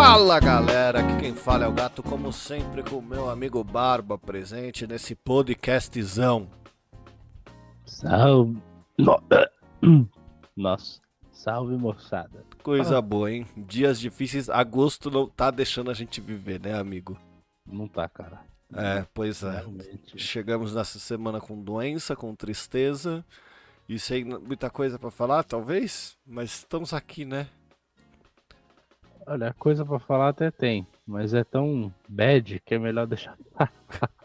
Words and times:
Fala 0.00 0.38
galera, 0.38 1.00
aqui 1.00 1.18
quem 1.18 1.34
fala 1.34 1.64
é 1.64 1.68
o 1.68 1.72
gato, 1.72 2.04
como 2.04 2.32
sempre, 2.32 2.84
com 2.84 2.98
o 2.98 3.02
meu 3.02 3.28
amigo 3.28 3.64
Barba 3.64 4.16
presente 4.16 4.86
nesse 4.86 5.16
podcastzão. 5.16 6.48
Salve. 7.84 8.62
Nossa, 10.56 11.00
salve 11.32 11.76
moçada. 11.76 12.44
Coisa 12.62 13.02
boa, 13.02 13.32
hein? 13.32 13.44
Dias 13.56 13.98
difíceis, 13.98 14.48
agosto 14.48 15.10
não 15.10 15.26
tá 15.26 15.50
deixando 15.50 15.90
a 15.90 15.94
gente 15.94 16.20
viver, 16.20 16.60
né, 16.60 16.78
amigo? 16.78 17.18
Não 17.66 17.88
tá, 17.88 18.08
cara. 18.08 18.40
É, 18.72 19.04
pois 19.12 19.42
é. 19.42 19.50
Realmente. 19.50 20.16
Chegamos 20.16 20.76
nessa 20.76 21.00
semana 21.00 21.40
com 21.40 21.60
doença, 21.60 22.14
com 22.14 22.36
tristeza 22.36 23.24
e 23.88 23.98
sem 23.98 24.24
muita 24.24 24.70
coisa 24.70 24.96
pra 24.96 25.10
falar, 25.10 25.42
talvez, 25.42 26.16
mas 26.24 26.50
estamos 26.50 26.94
aqui, 26.94 27.24
né? 27.24 27.48
Olha, 29.30 29.54
coisa 29.58 29.84
pra 29.84 29.98
falar 29.98 30.30
até 30.30 30.50
tem, 30.50 30.86
mas 31.06 31.34
é 31.34 31.44
tão 31.44 31.92
bad 32.08 32.58
que 32.64 32.74
é 32.74 32.78
melhor 32.78 33.06
deixar. 33.06 33.36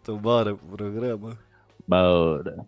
Então 0.00 0.16
bora 0.16 0.54
pro 0.54 0.76
programa. 0.76 1.36
Bora. 1.86 2.64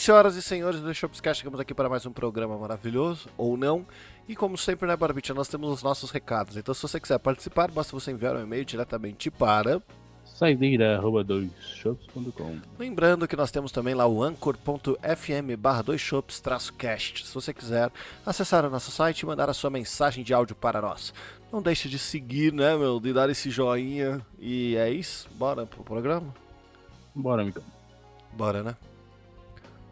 Senhoras 0.00 0.34
e 0.34 0.40
senhores 0.40 0.80
do 0.80 0.94
Shopscast, 0.94 1.42
chegamos 1.42 1.60
aqui 1.60 1.74
para 1.74 1.86
mais 1.86 2.06
um 2.06 2.12
programa 2.12 2.56
maravilhoso, 2.56 3.28
ou 3.36 3.54
não. 3.54 3.84
E 4.26 4.34
como 4.34 4.56
sempre, 4.56 4.88
né, 4.88 4.96
Barbite, 4.96 5.34
nós 5.34 5.46
temos 5.46 5.70
os 5.70 5.82
nossos 5.82 6.10
recados. 6.10 6.56
Então, 6.56 6.72
se 6.72 6.80
você 6.80 6.98
quiser 6.98 7.18
participar, 7.18 7.70
basta 7.70 7.92
você 7.92 8.10
enviar 8.10 8.34
um 8.34 8.42
e-mail 8.42 8.64
diretamente 8.64 9.30
para. 9.30 9.82
Saideira.doisshops.com 10.24 12.60
Lembrando 12.78 13.28
que 13.28 13.36
nós 13.36 13.50
temos 13.50 13.70
também 13.72 13.92
lá 13.92 14.06
o 14.06 14.22
anchor.fm 14.22 15.54
barra 15.58 15.84
2shops 15.84 16.72
cast. 16.78 17.26
Se 17.26 17.34
você 17.34 17.52
quiser 17.52 17.92
acessar 18.24 18.64
o 18.64 18.70
nosso 18.70 18.90
site 18.90 19.20
e 19.20 19.26
mandar 19.26 19.50
a 19.50 19.54
sua 19.54 19.68
mensagem 19.68 20.24
de 20.24 20.32
áudio 20.32 20.56
para 20.56 20.80
nós. 20.80 21.12
Não 21.52 21.60
deixe 21.60 21.90
de 21.90 21.98
seguir, 21.98 22.54
né, 22.54 22.74
meu, 22.74 22.98
de 23.00 23.12
dar 23.12 23.28
esse 23.28 23.50
joinha. 23.50 24.24
E 24.38 24.76
é 24.76 24.90
isso, 24.90 25.28
bora 25.34 25.66
pro 25.66 25.84
programa? 25.84 26.34
Bora, 27.14 27.42
amigão. 27.42 27.64
Bora, 28.32 28.62
né? 28.62 28.74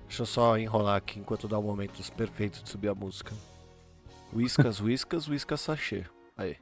Deixa 0.08 0.22
eu 0.22 0.26
só 0.26 0.58
enrolar 0.58 0.96
aqui 0.96 1.20
enquanto 1.20 1.46
dá 1.46 1.58
o 1.58 1.62
momento 1.62 2.00
perfeito 2.12 2.62
de 2.62 2.70
subir 2.70 2.88
a 2.88 2.94
música. 2.94 3.32
Whiskas, 4.32 4.80
whiskas, 4.80 5.28
whiskas 5.28 5.60
sachê. 5.60 6.04
Aí. 6.36 6.56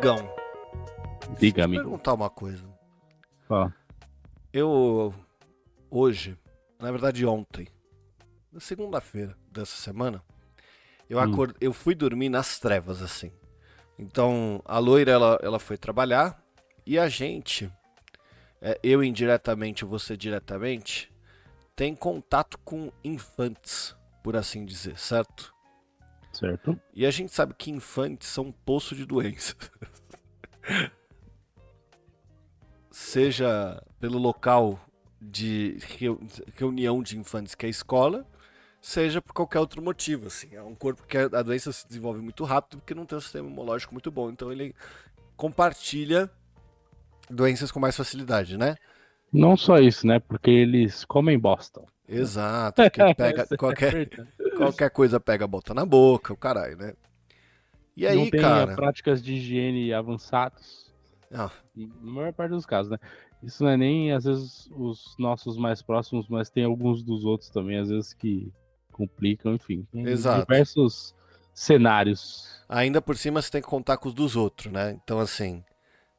Amigão, 0.00 0.16
Diga, 1.38 1.38
deixa 1.38 1.60
eu 1.60 1.64
amigo. 1.64 1.82
perguntar 1.82 2.14
uma 2.14 2.30
coisa. 2.30 2.64
Fala. 3.46 3.74
Eu, 4.50 5.14
hoje, 5.90 6.38
na 6.78 6.90
verdade 6.90 7.26
ontem, 7.26 7.68
na 8.50 8.60
segunda-feira 8.60 9.36
dessa 9.52 9.76
semana, 9.76 10.22
eu, 11.08 11.18
Hum. 11.18 11.22
acordei, 11.22 11.56
eu 11.60 11.74
fui 11.74 11.94
dormir 11.94 12.30
nas 12.30 12.58
trevas, 12.58 13.02
assim. 13.02 13.30
Então, 13.98 14.62
a 14.64 14.78
loira, 14.78 15.12
ela, 15.12 15.38
ela 15.42 15.58
foi 15.58 15.76
trabalhar 15.76 16.42
e 16.86 16.98
a 16.98 17.06
gente, 17.10 17.70
é, 18.62 18.80
eu 18.82 19.04
indiretamente, 19.04 19.84
você 19.84 20.16
diretamente, 20.16 21.12
tem 21.76 21.94
contato 21.94 22.56
com 22.64 22.90
infantes, 23.04 23.94
por 24.24 24.34
assim 24.34 24.64
dizer, 24.64 24.96
certo? 24.98 25.54
Certo? 26.32 26.78
E 26.94 27.04
a 27.04 27.10
gente 27.10 27.32
sabe 27.32 27.54
que 27.54 27.70
infantes 27.70 28.28
são 28.28 28.44
um 28.46 28.52
poço 28.52 28.94
de 28.94 29.04
doença. 29.04 29.54
Seja 32.90 33.82
pelo 33.98 34.18
local 34.18 34.78
de 35.20 35.78
reu- 35.98 36.20
reunião 36.56 37.02
de 37.02 37.18
infantes 37.18 37.54
que 37.54 37.66
é 37.66 37.68
a 37.68 37.70
escola, 37.70 38.26
seja 38.80 39.20
por 39.20 39.32
qualquer 39.32 39.58
outro 39.58 39.82
motivo. 39.82 40.26
Assim. 40.26 40.54
É 40.54 40.62
um 40.62 40.74
corpo 40.74 41.06
que 41.06 41.16
a 41.16 41.42
doença 41.42 41.72
se 41.72 41.86
desenvolve 41.86 42.20
muito 42.20 42.44
rápido 42.44 42.78
porque 42.78 42.94
não 42.94 43.04
tem 43.04 43.18
um 43.18 43.20
sistema 43.20 43.46
imunológico 43.46 43.92
muito 43.92 44.10
bom. 44.10 44.30
Então 44.30 44.50
ele 44.50 44.74
compartilha 45.36 46.30
doenças 47.28 47.70
com 47.70 47.78
mais 47.78 47.96
facilidade, 47.96 48.56
né? 48.56 48.76
Não 49.32 49.56
só 49.56 49.78
isso, 49.78 50.06
né? 50.06 50.18
Porque 50.18 50.50
eles 50.50 51.04
comem 51.04 51.38
bosta. 51.38 51.82
Exato. 52.10 52.82
Porque 52.82 53.00
pega 53.14 53.46
qualquer, 53.56 54.08
qualquer 54.56 54.90
coisa 54.90 55.20
pega, 55.20 55.46
bota 55.46 55.72
na 55.72 55.86
boca, 55.86 56.32
o 56.32 56.36
caralho, 56.36 56.76
né? 56.76 56.94
E 57.96 58.06
aí, 58.06 58.16
não 58.16 58.30
tem 58.30 58.40
cara. 58.40 58.74
práticas 58.74 59.22
de 59.22 59.34
higiene 59.34 59.92
avançados. 59.92 60.90
Ah, 61.32 61.50
Na 61.76 62.10
maior 62.10 62.32
parte 62.32 62.50
dos 62.50 62.66
casos, 62.66 62.90
né? 62.90 62.98
Isso 63.42 63.62
não 63.62 63.70
é 63.70 63.76
nem, 63.76 64.12
às 64.12 64.24
vezes, 64.24 64.68
os 64.72 65.14
nossos 65.18 65.56
mais 65.56 65.80
próximos, 65.80 66.28
mas 66.28 66.50
tem 66.50 66.64
alguns 66.64 67.02
dos 67.02 67.24
outros 67.24 67.50
também, 67.50 67.78
às 67.78 67.88
vezes, 67.88 68.12
que 68.12 68.52
complicam, 68.92 69.54
enfim. 69.54 69.86
Tem 69.92 70.06
Exato. 70.06 70.40
diversos 70.40 71.14
cenários. 71.54 72.62
Ainda 72.68 73.00
por 73.00 73.16
cima 73.16 73.40
você 73.40 73.50
tem 73.50 73.62
que 73.62 73.68
contar 73.68 73.96
com 73.96 74.08
os 74.08 74.14
dos 74.14 74.36
outros, 74.36 74.72
né? 74.72 74.98
Então, 75.02 75.18
assim, 75.18 75.64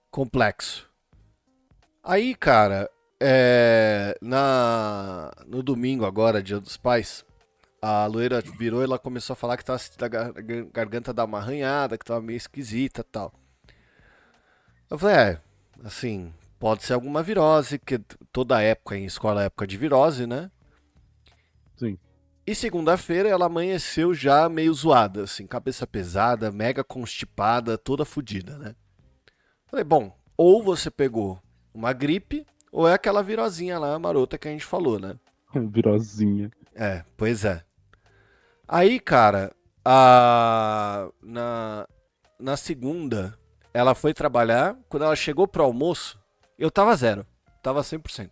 complexo. 0.09 0.89
Aí, 2.03 2.33
cara, 2.33 2.89
é, 3.23 4.17
na, 4.19 5.31
no 5.45 5.61
domingo 5.61 6.05
agora, 6.05 6.41
dia 6.41 6.59
dos 6.59 6.75
pais, 6.75 7.23
a 7.79 8.07
loira 8.07 8.41
virou 8.41 8.81
e 8.81 8.85
ela 8.85 8.97
começou 8.97 9.33
a 9.33 9.37
falar 9.37 9.57
que 9.57 9.63
tava 9.63 9.79
a 10.01 10.07
gar- 10.07 10.33
garganta 10.73 11.13
dar 11.13 11.25
uma 11.25 11.37
arranhada, 11.37 11.97
que 11.97 12.05
tava 12.05 12.19
meio 12.19 12.37
esquisita 12.37 13.01
e 13.01 13.03
tal. 13.03 13.31
Eu 14.89 14.97
falei, 14.97 15.15
é, 15.15 15.41
assim, 15.83 16.33
pode 16.59 16.83
ser 16.83 16.93
alguma 16.93 17.21
virose, 17.21 17.77
que 17.77 17.99
toda 18.31 18.61
época 18.61 18.97
em 18.97 19.05
escola 19.05 19.43
é 19.43 19.45
época 19.45 19.67
de 19.67 19.77
virose, 19.77 20.25
né? 20.25 20.49
Sim. 21.77 21.97
E 22.45 22.55
segunda-feira 22.55 23.29
ela 23.29 23.45
amanheceu 23.45 24.15
já 24.15 24.49
meio 24.49 24.73
zoada, 24.73 25.23
assim, 25.23 25.45
cabeça 25.45 25.85
pesada, 25.85 26.51
mega 26.51 26.83
constipada, 26.83 27.77
toda 27.77 28.03
fodida, 28.03 28.57
né? 28.57 28.75
Falei, 29.67 29.83
bom, 29.83 30.11
ou 30.35 30.63
você 30.63 30.89
pegou 30.89 31.39
uma 31.73 31.93
gripe, 31.93 32.45
ou 32.71 32.87
é 32.87 32.93
aquela 32.93 33.21
virosinha 33.21 33.77
lá, 33.77 33.97
marota 33.99 34.37
que 34.37 34.47
a 34.47 34.51
gente 34.51 34.65
falou, 34.65 34.99
né? 34.99 35.15
Virosinha. 35.53 36.49
É, 36.73 37.03
pois 37.17 37.43
é. 37.45 37.63
Aí, 38.67 38.99
cara, 38.99 39.53
a... 39.83 41.09
na... 41.21 41.87
na 42.39 42.55
segunda, 42.57 43.37
ela 43.73 43.93
foi 43.93 44.13
trabalhar. 44.13 44.77
Quando 44.87 45.03
ela 45.03 45.15
chegou 45.15 45.47
pro 45.47 45.63
almoço, 45.63 46.17
eu 46.57 46.71
tava 46.71 46.95
zero. 46.95 47.25
Tava 47.61 47.81
100%. 47.81 48.29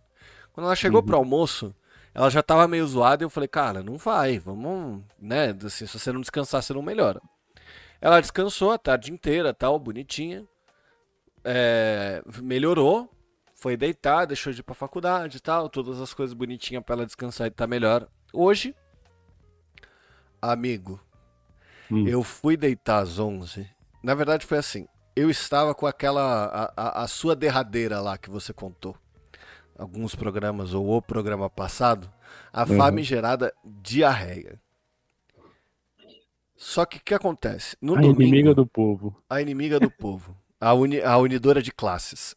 Quando 0.52 0.66
ela 0.66 0.74
chegou 0.76 1.00
Uhum. 1.00 1.06
pro 1.06 1.16
almoço, 1.16 1.74
ela 2.14 2.30
já 2.30 2.42
tava 2.42 2.66
meio 2.66 2.86
zoada 2.86 3.22
e 3.22 3.26
eu 3.26 3.30
falei, 3.30 3.48
cara, 3.48 3.82
não 3.82 3.96
vai, 3.98 4.38
vamos, 4.38 5.02
né? 5.18 5.54
Assim, 5.64 5.86
se 5.86 5.98
você 5.98 6.10
não 6.10 6.20
descansar, 6.20 6.62
você 6.62 6.72
não 6.72 6.82
melhora. 6.82 7.20
Ela 8.00 8.20
descansou 8.20 8.72
a 8.72 8.78
tarde 8.78 9.12
inteira, 9.12 9.52
tal, 9.54 9.78
bonitinha. 9.78 10.44
É, 11.44 12.22
melhorou, 12.42 13.08
foi 13.60 13.76
deitar, 13.76 14.24
deixou 14.24 14.52
de 14.52 14.60
ir 14.60 14.62
pra 14.62 14.74
faculdade 14.74 15.36
e 15.36 15.40
tal, 15.40 15.68
todas 15.68 16.00
as 16.00 16.14
coisas 16.14 16.32
bonitinhas 16.34 16.82
pra 16.82 16.94
ela 16.94 17.04
descansar 17.06 17.46
e 17.46 17.50
tá 17.50 17.66
melhor. 17.66 18.08
Hoje, 18.32 18.74
Amigo, 20.42 20.98
Hum. 21.90 22.08
eu 22.08 22.22
fui 22.22 22.56
deitar 22.56 23.00
às 23.02 23.18
11. 23.18 23.68
Na 24.02 24.14
verdade 24.14 24.46
foi 24.46 24.56
assim, 24.56 24.88
eu 25.14 25.28
estava 25.28 25.74
com 25.74 25.86
aquela, 25.86 26.46
a, 26.46 26.72
a- 26.74 27.02
a 27.02 27.06
sua 27.06 27.36
derradeira 27.36 28.00
lá 28.00 28.16
que 28.16 28.30
você 28.30 28.50
contou. 28.52 28.96
Alguns 29.76 30.14
programas, 30.14 30.72
ou 30.72 30.96
o 30.96 31.02
programa 31.02 31.50
passado, 31.50 32.10
a 32.50 32.62
Uhum. 32.62 32.78
famigerada 32.78 33.52
diarreia. 33.64 34.58
Só 36.56 36.86
que 36.86 36.96
o 36.98 37.02
que 37.04 37.12
acontece? 37.14 37.76
No 37.80 37.94
A 37.96 38.00
domingo, 38.00 38.22
inimiga 38.22 38.54
do 38.54 38.66
povo. 38.66 39.14
a 39.28 39.40
inimiga 39.42 39.78
do 39.78 39.90
povo, 39.90 40.34
a, 40.58 40.72
uni- 40.72 41.02
a 41.02 41.18
unidora 41.18 41.62
de 41.62 41.70
classes. 41.72 42.34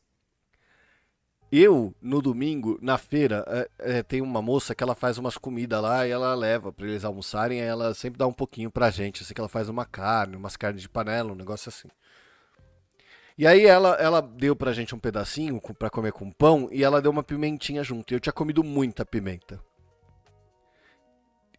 Eu, 1.55 1.93
no 2.01 2.19
domingo, 2.19 2.79
na 2.81 2.97
feira, 2.97 3.45
é, 3.47 3.97
é, 3.99 4.01
tem 4.01 4.21
uma 4.21 4.41
moça 4.41 4.73
que 4.73 4.83
ela 4.83 4.95
faz 4.95 5.19
umas 5.19 5.37
comidas 5.37 5.79
lá 5.83 6.07
e 6.07 6.09
ela 6.09 6.33
leva 6.33 6.73
pra 6.73 6.87
eles 6.87 7.05
almoçarem, 7.05 7.61
aí 7.61 7.67
ela 7.67 7.93
sempre 7.93 8.17
dá 8.17 8.25
um 8.25 8.33
pouquinho 8.33 8.71
pra 8.71 8.89
gente, 8.89 9.21
assim 9.21 9.35
que 9.35 9.39
ela 9.39 9.47
faz 9.47 9.69
uma 9.69 9.85
carne, 9.85 10.35
umas 10.35 10.57
carnes 10.57 10.81
de 10.81 10.89
panela, 10.89 11.31
um 11.31 11.35
negócio 11.35 11.69
assim. 11.69 11.87
E 13.37 13.45
aí 13.45 13.67
ela, 13.67 13.93
ela 13.99 14.19
deu 14.19 14.55
pra 14.55 14.73
gente 14.73 14.95
um 14.95 14.99
pedacinho 14.99 15.61
pra 15.77 15.91
comer 15.91 16.11
com 16.11 16.31
pão 16.31 16.69
e 16.71 16.83
ela 16.83 16.99
deu 16.99 17.11
uma 17.11 17.21
pimentinha 17.21 17.83
junto. 17.83 18.11
E 18.11 18.15
eu 18.15 18.19
tinha 18.19 18.33
comido 18.33 18.63
muita 18.63 19.05
pimenta. 19.05 19.59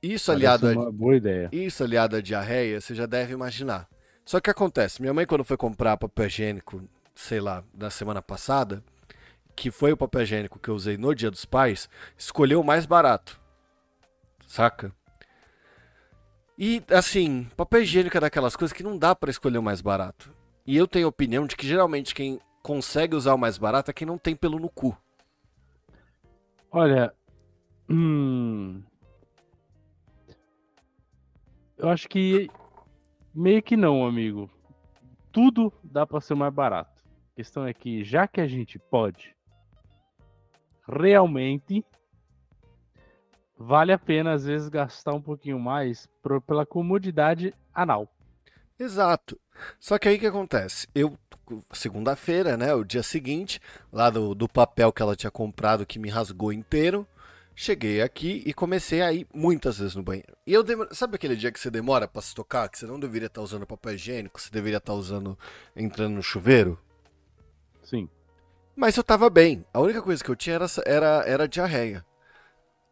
Isso 0.02 0.32
aliado 0.32 0.66
a, 0.66 0.72
uma 0.72 0.90
boa 0.90 1.14
ideia. 1.14 1.48
isso 1.52 1.84
aliado 1.84 2.16
à 2.16 2.20
diarreia, 2.20 2.80
você 2.80 2.96
já 2.96 3.06
deve 3.06 3.32
imaginar. 3.32 3.88
Só 4.24 4.40
que 4.40 4.50
acontece, 4.50 5.00
minha 5.00 5.14
mãe 5.14 5.24
quando 5.24 5.44
foi 5.44 5.56
comprar 5.56 5.96
papel 5.96 6.26
higiênico, 6.26 6.82
sei 7.14 7.38
lá, 7.38 7.62
na 7.72 7.90
semana 7.90 8.20
passada, 8.20 8.82
que 9.56 9.70
foi 9.70 9.92
o 9.92 9.96
papel 9.96 10.22
higiênico 10.22 10.58
que 10.58 10.68
eu 10.68 10.74
usei 10.74 10.96
no 10.96 11.14
Dia 11.14 11.30
dos 11.30 11.44
Pais, 11.44 11.88
escolheu 12.16 12.60
o 12.60 12.64
mais 12.64 12.86
barato. 12.86 13.40
Saca? 14.46 14.92
E 16.58 16.82
assim, 16.90 17.44
papel 17.56 17.82
higiênico 17.82 18.16
é 18.16 18.20
daquelas 18.20 18.54
coisas 18.56 18.76
que 18.76 18.82
não 18.82 18.96
dá 18.96 19.14
pra 19.14 19.30
escolher 19.30 19.58
o 19.58 19.62
mais 19.62 19.80
barato. 19.80 20.30
E 20.66 20.76
eu 20.76 20.86
tenho 20.86 21.06
a 21.06 21.08
opinião 21.08 21.46
de 21.46 21.56
que 21.56 21.66
geralmente 21.66 22.14
quem 22.14 22.40
consegue 22.62 23.16
usar 23.16 23.34
o 23.34 23.38
mais 23.38 23.58
barato 23.58 23.90
é 23.90 23.94
quem 23.94 24.06
não 24.06 24.16
tem 24.16 24.34
pelo 24.34 24.58
no 24.58 24.70
cu. 24.70 24.96
Olha, 26.70 27.12
hum, 27.88 28.82
eu 31.76 31.88
acho 31.88 32.08
que 32.08 32.48
meio 33.34 33.62
que 33.62 33.76
não, 33.76 34.06
amigo. 34.06 34.48
Tudo 35.32 35.72
dá 35.82 36.06
pra 36.06 36.20
ser 36.20 36.34
mais 36.34 36.54
barato. 36.54 37.02
A 37.32 37.36
questão 37.36 37.66
é 37.66 37.74
que 37.74 38.04
já 38.04 38.28
que 38.28 38.40
a 38.40 38.46
gente 38.46 38.78
pode, 38.78 39.33
realmente 40.86 41.84
vale 43.58 43.92
a 43.92 43.98
pena 43.98 44.32
às 44.32 44.44
vezes 44.44 44.68
gastar 44.68 45.14
um 45.14 45.22
pouquinho 45.22 45.58
mais 45.58 46.08
pro- 46.22 46.40
pela 46.40 46.66
comodidade 46.66 47.54
anal. 47.72 48.08
Exato. 48.78 49.40
Só 49.78 49.98
que 49.98 50.08
aí 50.08 50.16
o 50.16 50.18
que 50.18 50.26
acontece? 50.26 50.88
Eu, 50.94 51.16
segunda-feira, 51.72 52.56
né, 52.56 52.74
o 52.74 52.84
dia 52.84 53.02
seguinte, 53.02 53.60
lá 53.92 54.10
do, 54.10 54.34
do 54.34 54.48
papel 54.48 54.92
que 54.92 55.00
ela 55.00 55.14
tinha 55.14 55.30
comprado 55.30 55.86
que 55.86 55.98
me 55.98 56.10
rasgou 56.10 56.52
inteiro, 56.52 57.06
cheguei 57.54 58.02
aqui 58.02 58.42
e 58.44 58.52
comecei 58.52 59.00
a 59.00 59.12
ir 59.12 59.28
muitas 59.32 59.78
vezes 59.78 59.94
no 59.94 60.02
banheiro. 60.02 60.36
E 60.44 60.52
eu 60.52 60.64
demoro... 60.64 60.92
Sabe 60.92 61.14
aquele 61.14 61.36
dia 61.36 61.52
que 61.52 61.60
você 61.60 61.70
demora 61.70 62.08
pra 62.08 62.20
se 62.20 62.34
tocar, 62.34 62.68
que 62.68 62.76
você 62.76 62.86
não 62.86 62.98
deveria 62.98 63.26
estar 63.26 63.42
usando 63.42 63.64
papel 63.64 63.94
higiênico, 63.94 64.40
você 64.40 64.50
deveria 64.50 64.78
estar 64.78 64.94
usando, 64.94 65.38
entrando 65.76 66.14
no 66.16 66.22
chuveiro? 66.22 66.76
Sim. 67.84 68.08
Mas 68.76 68.96
eu 68.96 69.04
tava 69.04 69.30
bem. 69.30 69.64
A 69.72 69.80
única 69.80 70.02
coisa 70.02 70.22
que 70.22 70.30
eu 70.30 70.36
tinha 70.36 70.56
era, 70.56 70.66
era, 70.84 71.24
era 71.26 71.48
diarreia. 71.48 72.04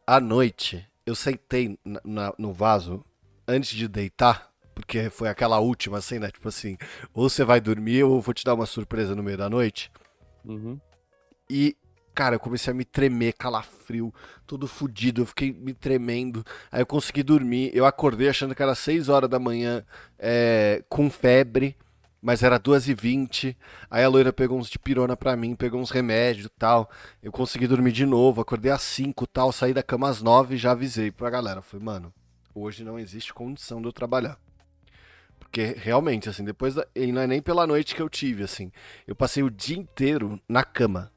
À 0.06 0.20
noite, 0.20 0.86
eu 1.06 1.14
sentei 1.14 1.78
na- 1.84 2.00
na- 2.04 2.34
no 2.38 2.52
vaso 2.52 3.04
antes 3.46 3.70
de 3.70 3.88
deitar, 3.88 4.50
porque 4.74 5.10
foi 5.10 5.28
aquela 5.28 5.58
última 5.60 5.98
assim, 5.98 6.18
né? 6.18 6.30
Tipo 6.30 6.48
assim, 6.48 6.76
ou 7.14 7.28
você 7.28 7.44
vai 7.44 7.60
dormir 7.60 8.04
ou 8.04 8.16
eu 8.16 8.20
vou 8.20 8.34
te 8.34 8.44
dar 8.44 8.54
uma 8.54 8.66
surpresa 8.66 9.14
no 9.14 9.22
meio 9.22 9.38
da 9.38 9.50
noite. 9.50 9.90
Uhum. 10.44 10.80
E, 11.50 11.76
cara, 12.14 12.36
eu 12.36 12.40
comecei 12.40 12.72
a 12.72 12.74
me 12.74 12.84
tremer, 12.84 13.34
calafrio, 13.34 14.12
todo 14.46 14.66
fudido, 14.66 15.22
eu 15.22 15.26
fiquei 15.26 15.52
me 15.52 15.74
tremendo. 15.74 16.44
Aí 16.70 16.80
eu 16.82 16.86
consegui 16.86 17.22
dormir. 17.22 17.70
Eu 17.74 17.84
acordei 17.86 18.28
achando 18.28 18.54
que 18.54 18.62
era 18.62 18.74
6 18.74 19.08
horas 19.08 19.28
da 19.28 19.38
manhã, 19.38 19.84
é, 20.18 20.82
com 20.88 21.10
febre, 21.10 21.76
mas 22.22 22.44
era 22.44 22.58
2h20. 22.58 23.56
Aí 23.90 24.04
a 24.04 24.08
loira 24.08 24.32
pegou 24.32 24.58
uns 24.58 24.70
de 24.70 24.78
pirona 24.78 25.16
pra 25.16 25.36
mim, 25.36 25.56
pegou 25.56 25.80
uns 25.80 25.90
remédios 25.90 26.46
e 26.46 26.50
tal. 26.50 26.88
Eu 27.20 27.32
consegui 27.32 27.66
dormir 27.66 27.90
de 27.90 28.06
novo, 28.06 28.40
acordei 28.40 28.70
às 28.70 28.82
5 28.82 29.26
tal, 29.26 29.50
saí 29.50 29.74
da 29.74 29.82
cama 29.82 30.08
às 30.08 30.22
9 30.22 30.54
e 30.54 30.58
já 30.58 30.70
avisei 30.70 31.10
pra 31.10 31.28
galera. 31.28 31.60
Falei, 31.60 31.84
mano, 31.84 32.14
hoje 32.54 32.84
não 32.84 32.98
existe 32.98 33.34
condição 33.34 33.82
de 33.82 33.88
eu 33.88 33.92
trabalhar. 33.92 34.38
Porque 35.40 35.74
realmente, 35.76 36.28
assim, 36.28 36.44
depois 36.44 36.76
da... 36.76 36.86
E 36.94 37.10
não 37.10 37.20
é 37.20 37.26
nem 37.26 37.42
pela 37.42 37.66
noite 37.66 37.94
que 37.94 38.00
eu 38.00 38.08
tive, 38.08 38.44
assim. 38.44 38.70
Eu 39.06 39.16
passei 39.16 39.42
o 39.42 39.50
dia 39.50 39.76
inteiro 39.76 40.40
na 40.48 40.62
cama. 40.62 41.12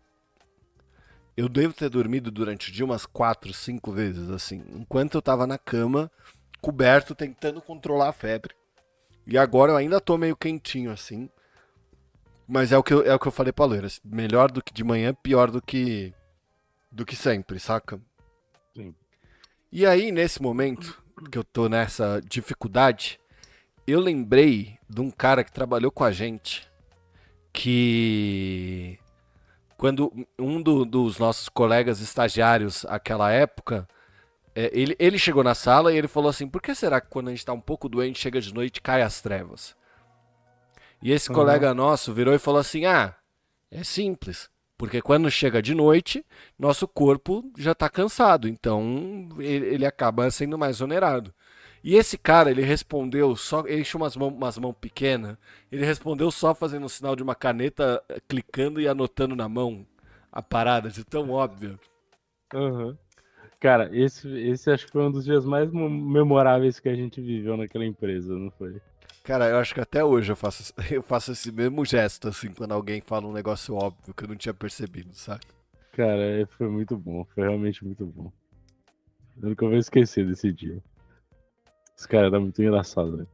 Eu 1.37 1.47
devo 1.47 1.73
ter 1.73 1.89
dormido 1.89 2.31
durante 2.31 2.69
o 2.69 2.73
dia 2.73 2.83
umas 2.83 3.05
quatro, 3.05 3.53
cinco 3.53 3.91
vezes, 3.91 4.29
assim. 4.31 4.63
Enquanto 4.73 5.15
eu 5.15 5.21
tava 5.21 5.45
na 5.45 5.57
cama, 5.57 6.11
coberto, 6.59 7.13
tentando 7.13 7.61
controlar 7.61 8.09
a 8.09 8.13
febre. 8.13 8.55
E 9.27 9.37
agora 9.37 9.71
eu 9.71 9.77
ainda 9.77 9.99
tô 9.99 10.17
meio 10.17 10.35
quentinho, 10.35 10.91
assim. 10.91 11.29
Mas 12.47 12.71
é 12.71 12.77
o 12.77 12.83
que 12.83 12.93
eu, 12.93 13.01
é 13.03 13.13
o 13.13 13.19
que 13.19 13.27
eu 13.27 13.31
falei 13.31 13.51
pra 13.51 13.65
Loira. 13.65 13.87
Melhor 14.03 14.51
do 14.51 14.61
que 14.61 14.73
de 14.73 14.83
manhã, 14.83 15.13
pior 15.13 15.49
do 15.49 15.61
que. 15.61 16.13
do 16.91 17.05
que 17.05 17.15
sempre, 17.15 17.59
saca? 17.59 17.99
Sim. 18.75 18.93
E 19.71 19.85
aí, 19.85 20.11
nesse 20.11 20.41
momento 20.41 21.01
que 21.31 21.37
eu 21.37 21.43
tô 21.43 21.67
nessa 21.67 22.21
dificuldade, 22.27 23.19
eu 23.87 23.99
lembrei 23.99 24.77
de 24.87 25.01
um 25.01 25.09
cara 25.09 25.43
que 25.43 25.51
trabalhou 25.51 25.91
com 25.91 26.03
a 26.03 26.11
gente. 26.11 26.69
Que 27.51 28.99
quando 29.77 30.11
um 30.37 30.61
do- 30.61 30.85
dos 30.85 31.17
nossos 31.17 31.49
colegas 31.49 31.99
estagiários 31.99 32.85
aquela 32.85 33.31
época, 33.31 33.87
é, 34.55 34.71
ele, 34.73 34.95
ele 34.99 35.19
chegou 35.19 35.43
na 35.43 35.55
sala 35.55 35.93
e 35.93 35.97
ele 35.97 36.07
falou 36.07 36.29
assim: 36.29 36.47
por 36.47 36.61
que 36.61 36.75
será 36.75 37.01
que 37.01 37.09
quando 37.09 37.27
a 37.29 37.31
gente 37.31 37.45
tá 37.45 37.53
um 37.53 37.61
pouco 37.61 37.89
doente, 37.89 38.19
chega 38.19 38.41
de 38.41 38.53
noite 38.53 38.77
e 38.77 38.81
cai 38.81 39.01
as 39.01 39.21
trevas? 39.21 39.75
E 41.01 41.11
esse 41.11 41.29
Uhum. 41.29 41.35
colega 41.35 41.73
nosso 41.73 42.13
virou 42.13 42.33
e 42.33 42.39
falou 42.39 42.59
assim: 42.59 42.85
ah, 42.85 43.15
é 43.71 43.83
simples. 43.83 44.49
Porque 44.77 45.01
quando 45.01 45.31
chega 45.31 45.61
de 45.61 45.75
noite, 45.75 46.25
nosso 46.59 46.87
corpo 46.87 47.51
já 47.57 47.75
tá 47.75 47.89
cansado, 47.89 48.47
então 48.47 49.29
ele, 49.39 49.67
ele 49.67 49.85
acaba 49.85 50.31
sendo 50.31 50.57
mais 50.57 50.81
onerado. 50.81 51.33
E 51.83 51.95
esse 51.95 52.17
cara, 52.17 52.51
ele 52.51 52.61
respondeu 52.63 53.35
só. 53.35 53.65
Ele 53.67 53.83
tinha 53.83 53.99
umas 54.01 54.15
mãos 54.17 54.33
umas 54.33 54.57
mãos 54.57 54.75
pequenas. 54.79 55.37
Ele 55.71 55.85
respondeu 55.85 56.31
só 56.31 56.55
fazendo 56.55 56.85
o 56.85 56.89
sinal 56.89 57.15
de 57.15 57.23
uma 57.23 57.35
caneta, 57.35 58.03
eh, 58.09 58.21
clicando 58.27 58.81
e 58.81 58.87
anotando 58.87 59.35
na 59.35 59.49
mão 59.49 59.85
a 60.31 60.41
parada, 60.41 60.89
de 60.89 61.03
tão 61.05 61.29
óbvio. 61.31 61.79
Aham. 62.53 62.97
Cara, 63.65 63.89
esse, 63.91 64.29
esse 64.47 64.69
acho 64.69 64.85
que 64.85 64.91
foi 64.91 65.01
um 65.01 65.11
dos 65.11 65.25
dias 65.25 65.43
mais 65.43 65.71
mo- 65.71 65.89
memoráveis 65.89 66.79
que 66.79 66.87
a 66.87 66.93
gente 66.93 67.19
viveu 67.19 67.57
naquela 67.57 67.83
empresa, 67.83 68.31
não 68.37 68.51
foi? 68.51 68.79
Cara, 69.23 69.49
eu 69.49 69.57
acho 69.57 69.73
que 69.73 69.81
até 69.81 70.03
hoje 70.03 70.31
eu 70.31 70.35
faço, 70.35 70.71
eu 70.91 71.01
faço 71.01 71.31
esse 71.31 71.51
mesmo 71.51 71.83
gesto, 71.83 72.27
assim, 72.27 72.53
quando 72.53 72.73
alguém 72.73 73.01
fala 73.01 73.25
um 73.25 73.33
negócio 73.33 73.73
óbvio 73.73 74.13
que 74.13 74.23
eu 74.23 74.27
não 74.27 74.35
tinha 74.35 74.53
percebido, 74.53 75.15
sabe? 75.15 75.41
Cara, 75.93 76.21
é, 76.21 76.45
foi 76.45 76.69
muito 76.69 76.95
bom, 76.95 77.25
foi 77.33 77.41
realmente 77.43 77.83
muito 77.83 78.05
bom. 78.05 78.31
Eu 79.41 79.49
nunca 79.49 79.65
vou 79.65 79.77
esquecer 79.77 80.27
desse 80.27 80.53
dia. 80.53 80.77
Esse 81.97 82.07
cara 82.07 82.27
era 82.27 82.39
muito 82.39 82.61
engraçado, 82.61 83.17
né? 83.17 83.25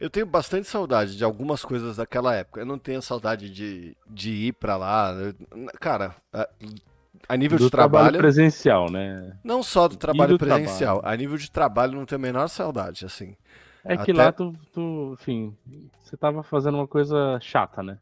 Eu 0.00 0.10
tenho 0.10 0.26
bastante 0.26 0.66
saudade 0.66 1.16
de 1.16 1.22
algumas 1.22 1.64
coisas 1.64 1.98
daquela 1.98 2.34
época. 2.34 2.62
Eu 2.62 2.66
não 2.66 2.80
tenho 2.80 3.00
saudade 3.00 3.48
de, 3.48 3.96
de 4.10 4.30
ir 4.32 4.54
pra 4.54 4.76
lá. 4.76 5.12
Eu- 5.12 5.68
Cara, 5.78 6.16
a, 7.28 7.36
nível 7.36 7.58
Do 7.58 7.64
de 7.66 7.70
trabalho. 7.70 8.18
presencial, 8.18 8.90
né? 8.90 9.36
Não 9.44 9.62
só 9.62 9.86
do 9.88 9.96
trabalho 9.96 10.32
do 10.36 10.38
presencial, 10.38 10.96
trabalho. 10.98 11.14
a 11.14 11.16
nível 11.16 11.36
de 11.36 11.50
trabalho 11.50 11.92
não 11.94 12.04
tenho 12.06 12.18
a 12.18 12.22
menor 12.22 12.48
saudade, 12.48 13.04
assim. 13.04 13.36
É 13.84 13.96
que 13.96 14.10
Até- 14.10 14.12
lá 14.12 14.32
tu, 14.32 14.52
tu, 14.72 15.16
enfim, 15.20 15.56
você 16.02 16.16
tava 16.16 16.42
fazendo 16.42 16.74
uma 16.76 16.86
coisa 16.86 17.38
chata, 17.40 17.82
né? 17.82 17.98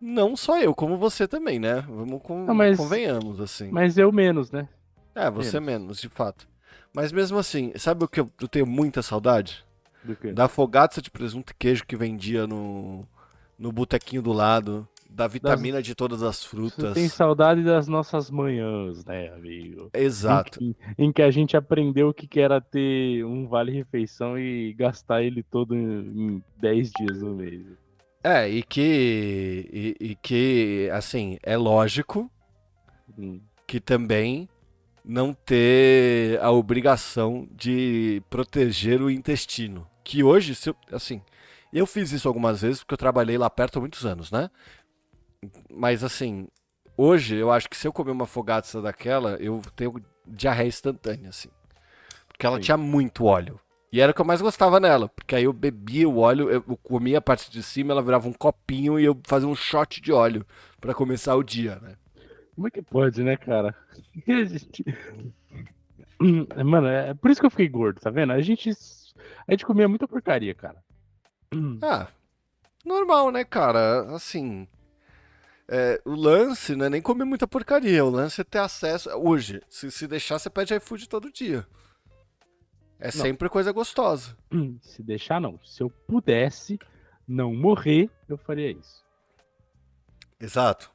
Não 0.00 0.36
só 0.36 0.60
eu, 0.60 0.74
como 0.74 0.96
você 0.96 1.26
também, 1.26 1.58
né? 1.58 1.82
Vamos 1.88 2.20
com, 2.22 2.44
Não, 2.44 2.54
mas- 2.54 2.76
convenhamos, 2.76 3.40
assim. 3.40 3.70
Mas 3.70 3.96
eu 3.96 4.10
menos, 4.12 4.50
né? 4.50 4.68
É, 5.14 5.30
você 5.30 5.60
menos, 5.60 6.00
de 6.00 6.08
fato. 6.08 6.46
Mas 6.92 7.10
mesmo 7.12 7.38
assim, 7.38 7.72
sabe 7.76 8.04
o 8.04 8.08
que 8.08 8.20
eu, 8.20 8.30
tenho 8.50 8.66
muita 8.66 9.00
saudade? 9.02 9.64
Do 10.02 10.14
que? 10.14 10.32
Da 10.32 10.48
fogaça 10.48 11.00
de 11.00 11.10
presunto 11.10 11.52
e 11.52 11.56
queijo 11.56 11.86
que 11.86 11.96
vendia 11.96 12.46
no, 12.46 13.06
no 13.58 13.72
botequinho 13.72 14.20
do 14.20 14.32
lado. 14.32 14.86
Da 15.14 15.28
vitamina 15.28 15.80
de 15.80 15.94
todas 15.94 16.22
as 16.24 16.42
Você 16.42 16.48
frutas. 16.48 16.94
tem 16.94 17.08
saudade 17.08 17.62
das 17.62 17.86
nossas 17.86 18.28
manhãs, 18.30 19.04
né, 19.04 19.28
amigo? 19.28 19.88
Exato. 19.94 20.58
Em, 20.62 20.72
que- 20.72 20.76
em 20.98 21.12
que 21.12 21.22
a 21.22 21.30
gente 21.30 21.56
aprendeu 21.56 22.08
o 22.08 22.14
que 22.14 22.26
que 22.26 22.40
era 22.40 22.60
ter 22.60 23.24
um 23.24 23.46
vale-refeição 23.46 24.36
e 24.36 24.72
gastar 24.74 25.22
ele 25.22 25.42
todo 25.44 25.74
em, 25.74 25.82
em 26.36 26.44
10 26.56 26.90
dias 26.90 27.22
no 27.22 27.34
mês. 27.36 27.64
É, 28.24 28.48
e 28.48 28.62
que. 28.64 29.68
E, 30.00 30.10
e 30.10 30.14
que, 30.16 30.88
assim, 30.92 31.38
é 31.42 31.56
lógico 31.56 32.28
Hum. 33.16 33.40
que 33.66 33.78
também 33.78 34.48
não 35.04 35.32
ter 35.34 36.40
a 36.42 36.50
obrigação 36.50 37.46
de 37.52 38.20
proteger 38.28 39.00
o 39.00 39.10
intestino. 39.10 39.86
Que 40.02 40.24
hoje, 40.24 40.54
se 40.54 40.70
eu, 40.70 40.76
assim, 40.90 41.20
eu 41.72 41.86
fiz 41.86 42.10
isso 42.12 42.26
algumas 42.26 42.62
vezes 42.62 42.80
porque 42.80 42.94
eu 42.94 42.98
trabalhei 42.98 43.36
lá 43.38 43.48
perto 43.50 43.76
há 43.76 43.80
muitos 43.80 44.04
anos, 44.06 44.30
né? 44.32 44.50
Mas 45.70 46.04
assim, 46.04 46.48
hoje 46.96 47.36
eu 47.36 47.50
acho 47.50 47.68
que 47.68 47.76
se 47.76 47.86
eu 47.86 47.92
comer 47.92 48.12
uma 48.12 48.26
fogata 48.26 48.80
daquela, 48.80 49.36
eu 49.36 49.60
tenho 49.76 50.02
diarreia 50.26 50.68
instantânea, 50.68 51.28
assim. 51.28 51.48
Porque 52.28 52.46
ela 52.46 52.56
Sim. 52.56 52.62
tinha 52.62 52.76
muito 52.76 53.24
óleo. 53.24 53.60
E 53.92 54.00
era 54.00 54.10
o 54.10 54.14
que 54.14 54.20
eu 54.20 54.24
mais 54.24 54.42
gostava 54.42 54.80
nela, 54.80 55.08
porque 55.08 55.36
aí 55.36 55.44
eu 55.44 55.52
bebia 55.52 56.08
o 56.08 56.18
óleo, 56.18 56.50
eu 56.50 56.62
comia 56.82 57.18
a 57.18 57.22
parte 57.22 57.48
de 57.48 57.62
cima, 57.62 57.92
ela 57.92 58.02
virava 58.02 58.28
um 58.28 58.32
copinho 58.32 58.98
e 58.98 59.04
eu 59.04 59.16
fazia 59.24 59.48
um 59.48 59.54
shot 59.54 60.00
de 60.00 60.12
óleo 60.12 60.44
para 60.80 60.92
começar 60.92 61.36
o 61.36 61.44
dia, 61.44 61.76
né? 61.76 61.94
Como 62.56 62.66
é 62.66 62.70
que 62.72 62.82
pode, 62.82 63.22
né, 63.22 63.36
cara? 63.36 63.72
Mano, 66.64 66.88
é 66.88 67.14
por 67.14 67.30
isso 67.30 67.40
que 67.40 67.46
eu 67.46 67.50
fiquei 67.50 67.68
gordo, 67.68 68.00
tá 68.00 68.10
vendo? 68.10 68.32
A 68.32 68.40
gente, 68.40 68.70
a 69.46 69.52
gente 69.52 69.66
comia 69.66 69.88
muita 69.88 70.08
porcaria, 70.08 70.54
cara. 70.54 70.82
Ah, 71.82 72.08
normal, 72.84 73.30
né, 73.30 73.44
cara? 73.44 74.12
Assim, 74.14 74.66
é, 75.68 76.00
o 76.04 76.14
lance 76.14 76.76
não 76.76 76.86
é 76.86 76.90
nem 76.90 77.00
comer 77.00 77.24
muita 77.24 77.46
porcaria, 77.46 78.04
o 78.04 78.10
lance 78.10 78.40
é 78.40 78.44
ter 78.44 78.58
acesso. 78.58 79.08
Hoje, 79.10 79.62
se, 79.68 79.90
se 79.90 80.06
deixar, 80.06 80.38
você 80.38 80.50
pede 80.50 80.74
iFood 80.74 81.08
todo 81.08 81.32
dia. 81.32 81.66
É 82.98 83.06
não. 83.06 83.12
sempre 83.12 83.48
coisa 83.48 83.72
gostosa. 83.72 84.36
Se 84.82 85.02
deixar, 85.02 85.40
não. 85.40 85.58
Se 85.64 85.82
eu 85.82 85.90
pudesse 85.90 86.78
não 87.26 87.54
morrer, 87.54 88.10
eu 88.28 88.36
faria 88.36 88.70
isso. 88.70 89.02
Exato. 90.38 90.92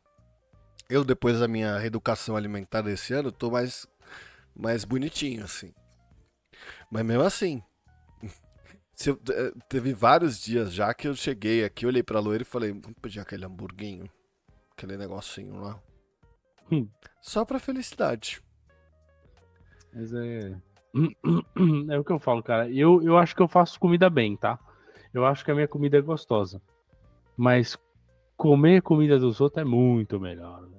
Eu, 0.90 1.04
depois 1.04 1.40
da 1.40 1.48
minha 1.48 1.78
reeducação 1.78 2.36
alimentar 2.36 2.82
desse 2.82 3.14
ano, 3.14 3.32
tô 3.32 3.52
mais, 3.52 3.88
mais 4.56 4.84
bonitinho, 4.86 5.44
assim. 5.44 5.74
Mas 6.92 7.06
mesmo 7.06 7.24
assim. 7.24 7.64
Eu, 9.06 9.18
eh, 9.30 9.54
teve 9.70 9.94
vários 9.94 10.42
dias 10.42 10.74
já 10.74 10.94
que 10.94 11.08
eu 11.08 11.16
cheguei 11.16 11.64
aqui, 11.64 11.86
olhei 11.86 12.04
pra 12.04 12.20
loira 12.20 12.42
e 12.42 12.46
falei, 12.46 12.72
vamos 12.74 12.98
pedir 13.02 13.22
aquele 13.22 13.46
hamburguinho. 13.46 14.12
Aquele 14.80 14.96
negocinho 14.96 15.60
lá. 15.60 15.78
Hum. 16.72 16.88
Só 17.20 17.44
pra 17.44 17.60
felicidade. 17.60 18.42
Mas 19.94 20.14
é. 20.14 20.56
É 21.92 22.00
o 22.00 22.04
que 22.04 22.14
eu 22.14 22.20
falo, 22.20 22.42
cara. 22.42 22.70
Eu, 22.70 23.04
eu 23.04 23.18
acho 23.18 23.36
que 23.36 23.42
eu 23.42 23.48
faço 23.48 23.78
comida 23.78 24.10
bem, 24.10 24.38
tá? 24.38 24.58
Eu 25.14 25.26
acho 25.26 25.44
que 25.44 25.52
a 25.52 25.54
minha 25.54 25.68
comida 25.68 25.98
é 25.98 26.02
gostosa. 26.02 26.62
Mas 27.36 27.78
comer 28.38 28.82
comida 28.82 29.20
dos 29.20 29.42
outros 29.42 29.62
é 29.62 29.66
muito 29.66 30.18
melhor. 30.18 30.62
Né? 30.62 30.78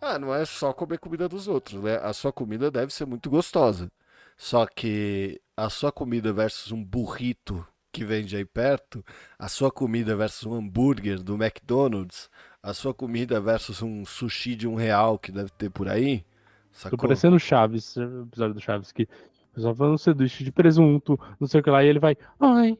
Ah, 0.00 0.18
não 0.18 0.34
é 0.34 0.44
só 0.44 0.72
comer 0.72 0.98
comida 0.98 1.28
dos 1.28 1.46
outros, 1.46 1.80
né? 1.80 1.98
A 1.98 2.12
sua 2.12 2.32
comida 2.32 2.68
deve 2.68 2.92
ser 2.92 3.06
muito 3.06 3.30
gostosa. 3.30 3.88
Só 4.36 4.66
que 4.66 5.40
a 5.56 5.70
sua 5.70 5.92
comida 5.92 6.32
versus 6.32 6.72
um 6.72 6.84
burrito 6.84 7.64
que 7.96 8.04
vende 8.04 8.36
aí 8.36 8.44
perto, 8.44 9.02
a 9.38 9.48
sua 9.48 9.70
comida 9.70 10.14
versus 10.14 10.44
um 10.44 10.54
hambúrguer 10.54 11.18
do 11.22 11.34
McDonald's, 11.34 12.28
a 12.62 12.74
sua 12.74 12.92
comida 12.92 13.40
versus 13.40 13.80
um 13.80 14.04
sushi 14.04 14.54
de 14.54 14.68
um 14.68 14.74
real 14.74 15.18
que 15.18 15.32
deve 15.32 15.48
ter 15.48 15.70
por 15.70 15.88
aí. 15.88 16.22
Sacou? 16.70 16.98
Tô 16.98 17.02
parecendo 17.06 17.40
Chaves, 17.40 17.96
o 17.96 18.24
episódio 18.24 18.52
do 18.52 18.60
Chaves, 18.60 18.92
que 18.92 19.08
pessoal 19.54 19.74
falando 19.74 19.94
um 19.94 19.98
sanduíche 19.98 20.44
de 20.44 20.52
presunto, 20.52 21.18
não 21.40 21.48
sei 21.48 21.60
o 21.60 21.62
que 21.62 21.70
lá, 21.70 21.82
e 21.82 21.88
ele 21.88 21.98
vai, 21.98 22.18
ai, 22.38 22.76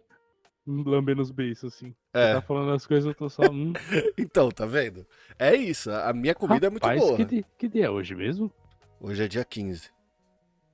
lambendo 0.66 1.22
os 1.22 1.30
beiços, 1.30 1.72
assim. 1.72 1.94
É. 2.12 2.34
Tá 2.34 2.42
falando 2.42 2.72
as 2.72 2.86
coisas, 2.86 3.06
eu 3.06 3.14
tô 3.14 3.30
só. 3.30 3.50
Hum. 3.50 3.72
então, 4.18 4.50
tá 4.50 4.66
vendo? 4.66 5.06
É 5.38 5.54
isso, 5.54 5.90
a 5.90 6.12
minha 6.12 6.34
comida 6.34 6.68
Rapaz, 6.68 6.92
é 6.92 6.94
muito 6.94 7.06
boa. 7.06 7.16
Que 7.16 7.24
dia, 7.24 7.44
que 7.56 7.68
dia 7.68 7.86
é 7.86 7.90
hoje 7.90 8.14
mesmo? 8.14 8.52
Hoje 9.00 9.24
é 9.24 9.28
dia 9.28 9.46
15. 9.46 9.90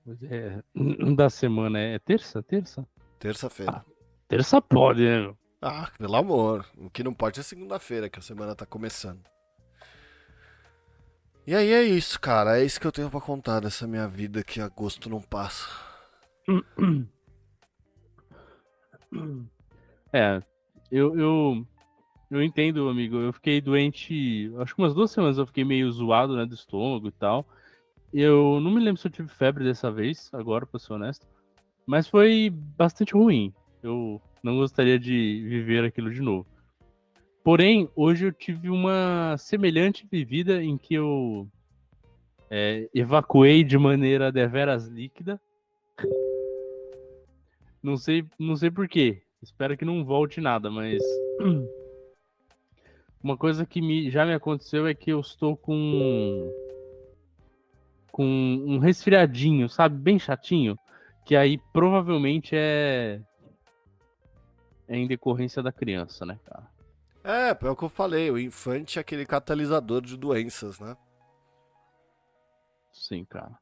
Hoje 0.04 0.26
é. 0.28 0.60
Da 1.14 1.30
semana 1.30 1.78
é 1.78 2.00
terça? 2.00 2.42
Terça? 2.42 2.84
Terça-feira. 3.20 3.84
Ah, 3.86 3.91
terça 4.32 4.62
pode, 4.62 5.04
né, 5.04 5.20
meu? 5.20 5.36
Ah, 5.60 5.90
pelo 5.98 6.16
amor. 6.16 6.64
O 6.78 6.88
que 6.88 7.04
não 7.04 7.12
pode 7.12 7.38
é 7.38 7.42
segunda-feira, 7.42 8.08
que 8.08 8.18
a 8.18 8.22
semana 8.22 8.54
tá 8.56 8.64
começando. 8.64 9.20
E 11.46 11.54
aí 11.54 11.70
é 11.70 11.82
isso, 11.82 12.18
cara. 12.18 12.58
É 12.58 12.64
isso 12.64 12.80
que 12.80 12.86
eu 12.86 12.92
tenho 12.92 13.10
para 13.10 13.20
contar 13.20 13.60
dessa 13.60 13.86
minha 13.86 14.08
vida 14.08 14.42
que 14.42 14.58
agosto 14.58 15.10
não 15.10 15.20
passa. 15.20 15.68
É, 20.14 20.42
eu, 20.90 21.18
eu, 21.18 21.66
eu 22.30 22.42
entendo, 22.42 22.86
amigo. 22.88 23.16
Eu 23.16 23.32
fiquei 23.32 23.62
doente, 23.62 24.52
acho 24.58 24.74
que 24.74 24.82
umas 24.82 24.94
duas 24.94 25.10
semanas 25.10 25.38
eu 25.38 25.46
fiquei 25.46 25.64
meio 25.64 25.90
zoado, 25.90 26.36
né, 26.36 26.44
do 26.44 26.54
estômago 26.54 27.08
e 27.08 27.12
tal. 27.12 27.46
Eu 28.12 28.60
não 28.60 28.70
me 28.70 28.80
lembro 28.80 29.00
se 29.00 29.06
eu 29.06 29.12
tive 29.12 29.28
febre 29.28 29.64
dessa 29.64 29.90
vez, 29.90 30.28
agora, 30.34 30.66
pra 30.66 30.78
ser 30.78 30.92
honesto. 30.92 31.26
Mas 31.86 32.06
foi 32.06 32.50
bastante 32.50 33.14
ruim. 33.14 33.54
Eu 33.82 34.20
não 34.42 34.56
gostaria 34.56 34.98
de 34.98 35.44
viver 35.48 35.84
aquilo 35.84 36.12
de 36.12 36.20
novo. 36.20 36.46
Porém, 37.42 37.88
hoje 37.96 38.26
eu 38.26 38.32
tive 38.32 38.70
uma 38.70 39.36
semelhante 39.36 40.06
vivida 40.10 40.62
em 40.62 40.78
que 40.78 40.94
eu 40.94 41.48
é, 42.48 42.88
evacuei 42.94 43.64
de 43.64 43.76
maneira 43.76 44.30
deveras 44.30 44.86
líquida. 44.86 45.40
Não 47.82 47.96
sei, 47.96 48.24
não 48.38 48.54
sei 48.54 48.70
porquê. 48.70 49.22
Espero 49.42 49.76
que 49.76 49.84
não 49.84 50.04
volte 50.04 50.40
nada, 50.40 50.70
mas. 50.70 51.02
Uma 53.22 53.36
coisa 53.36 53.64
que 53.64 53.80
me, 53.80 54.10
já 54.10 54.26
me 54.26 54.34
aconteceu 54.34 54.86
é 54.86 54.94
que 54.94 55.10
eu 55.10 55.20
estou 55.20 55.56
com. 55.56 56.52
com 58.12 58.24
um 58.24 58.78
resfriadinho, 58.78 59.68
sabe? 59.68 59.96
Bem 59.96 60.18
chatinho. 60.18 60.78
Que 61.24 61.34
aí 61.34 61.58
provavelmente 61.72 62.54
é. 62.54 63.20
É 64.88 64.96
em 64.96 65.06
decorrência 65.06 65.62
da 65.62 65.72
criança, 65.72 66.26
né, 66.26 66.38
cara? 66.44 66.70
É, 67.24 67.50
é 67.50 67.70
o 67.70 67.76
que 67.76 67.84
eu 67.84 67.88
falei. 67.88 68.30
O 68.30 68.38
infante 68.38 68.98
é 68.98 69.00
aquele 69.00 69.24
catalisador 69.24 70.02
de 70.02 70.16
doenças, 70.16 70.78
né? 70.80 70.96
Sim, 72.92 73.24
cara. 73.24 73.58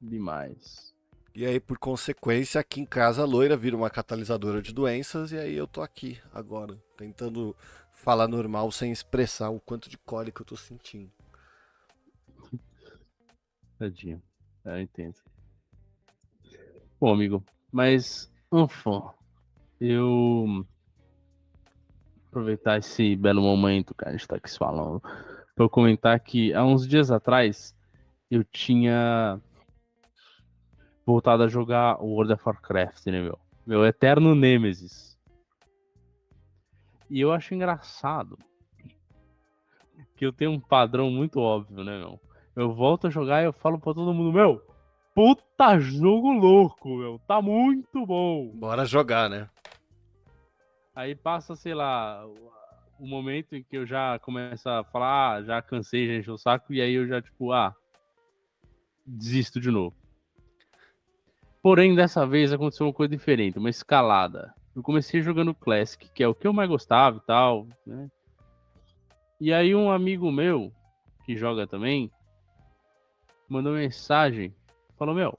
Demais. 0.00 0.92
E 1.34 1.46
aí, 1.46 1.58
por 1.60 1.78
consequência, 1.78 2.60
aqui 2.60 2.80
em 2.80 2.84
casa 2.84 3.22
a 3.22 3.24
loira 3.24 3.56
vira 3.56 3.76
uma 3.76 3.88
catalisadora 3.88 4.60
de 4.60 4.72
doenças 4.72 5.32
e 5.32 5.38
aí 5.38 5.54
eu 5.54 5.66
tô 5.66 5.80
aqui 5.80 6.20
agora, 6.32 6.76
tentando 6.96 7.56
falar 7.90 8.28
normal 8.28 8.70
sem 8.70 8.92
expressar 8.92 9.48
o 9.48 9.60
quanto 9.60 9.88
de 9.88 9.96
cólica 9.96 10.42
eu 10.42 10.46
tô 10.46 10.56
sentindo. 10.56 11.10
Tadinho. 13.78 14.22
É, 14.64 14.76
eu 14.76 14.80
entendo. 14.80 15.14
Bom, 17.00 17.14
amigo, 17.14 17.42
mas, 17.72 18.30
enfim, 18.52 19.02
eu 19.82 20.64
aproveitar 22.28 22.78
esse 22.78 23.16
belo 23.16 23.42
momento 23.42 23.94
que 23.94 24.06
a 24.06 24.12
gente 24.12 24.28
tá 24.28 24.36
aqui 24.36 24.48
falando 24.56 25.02
para 25.56 25.68
comentar 25.68 26.18
que 26.20 26.54
há 26.54 26.64
uns 26.64 26.86
dias 26.86 27.10
atrás 27.10 27.74
eu 28.30 28.44
tinha 28.44 29.40
voltado 31.04 31.42
a 31.42 31.48
jogar 31.48 32.00
World 32.00 32.32
of 32.32 32.42
Warcraft, 32.46 33.06
né, 33.06 33.22
meu? 33.22 33.38
Meu 33.66 33.84
eterno 33.84 34.34
Nemesis. 34.36 35.18
E 37.10 37.20
eu 37.20 37.32
acho 37.32 37.52
engraçado 37.52 38.38
que 40.16 40.24
eu 40.24 40.32
tenho 40.32 40.52
um 40.52 40.60
padrão 40.60 41.10
muito 41.10 41.40
óbvio, 41.40 41.82
né, 41.82 41.98
meu? 41.98 42.20
Eu 42.54 42.72
volto 42.72 43.08
a 43.08 43.10
jogar 43.10 43.42
e 43.42 43.46
eu 43.46 43.52
falo 43.52 43.78
pra 43.80 43.92
todo 43.92 44.14
mundo, 44.14 44.32
meu, 44.32 44.62
puta 45.14 45.78
jogo 45.78 46.32
louco, 46.32 46.96
meu, 46.96 47.18
tá 47.26 47.42
muito 47.42 48.06
bom. 48.06 48.52
Bora 48.54 48.84
jogar, 48.86 49.28
né? 49.28 49.48
Aí 50.94 51.14
passa, 51.14 51.56
sei 51.56 51.74
lá, 51.74 52.26
o 52.98 53.06
momento 53.06 53.56
em 53.56 53.62
que 53.62 53.76
eu 53.76 53.86
já 53.86 54.18
começo 54.18 54.68
a 54.68 54.84
falar, 54.84 55.36
ah, 55.36 55.42
já 55.42 55.62
cansei, 55.62 56.06
já 56.06 56.14
enchi 56.14 56.30
o 56.30 56.36
saco, 56.36 56.72
e 56.72 56.80
aí 56.80 56.92
eu 56.92 57.06
já, 57.06 57.20
tipo, 57.20 57.50
ah, 57.50 57.74
desisto 59.06 59.58
de 59.58 59.70
novo. 59.70 59.96
Porém, 61.62 61.94
dessa 61.94 62.26
vez 62.26 62.52
aconteceu 62.52 62.86
uma 62.86 62.92
coisa 62.92 63.10
diferente, 63.10 63.58
uma 63.58 63.70
escalada. 63.70 64.54
Eu 64.74 64.82
comecei 64.82 65.22
jogando 65.22 65.54
Classic, 65.54 66.10
que 66.10 66.22
é 66.22 66.28
o 66.28 66.34
que 66.34 66.46
eu 66.46 66.52
mais 66.52 66.68
gostava 66.68 67.16
e 67.16 67.20
tal, 67.20 67.66
né? 67.86 68.10
E 69.40 69.52
aí 69.52 69.74
um 69.74 69.90
amigo 69.90 70.30
meu, 70.30 70.72
que 71.24 71.36
joga 71.36 71.66
também, 71.66 72.10
mandou 73.48 73.72
mensagem, 73.72 74.54
falou, 74.96 75.14
meu, 75.14 75.38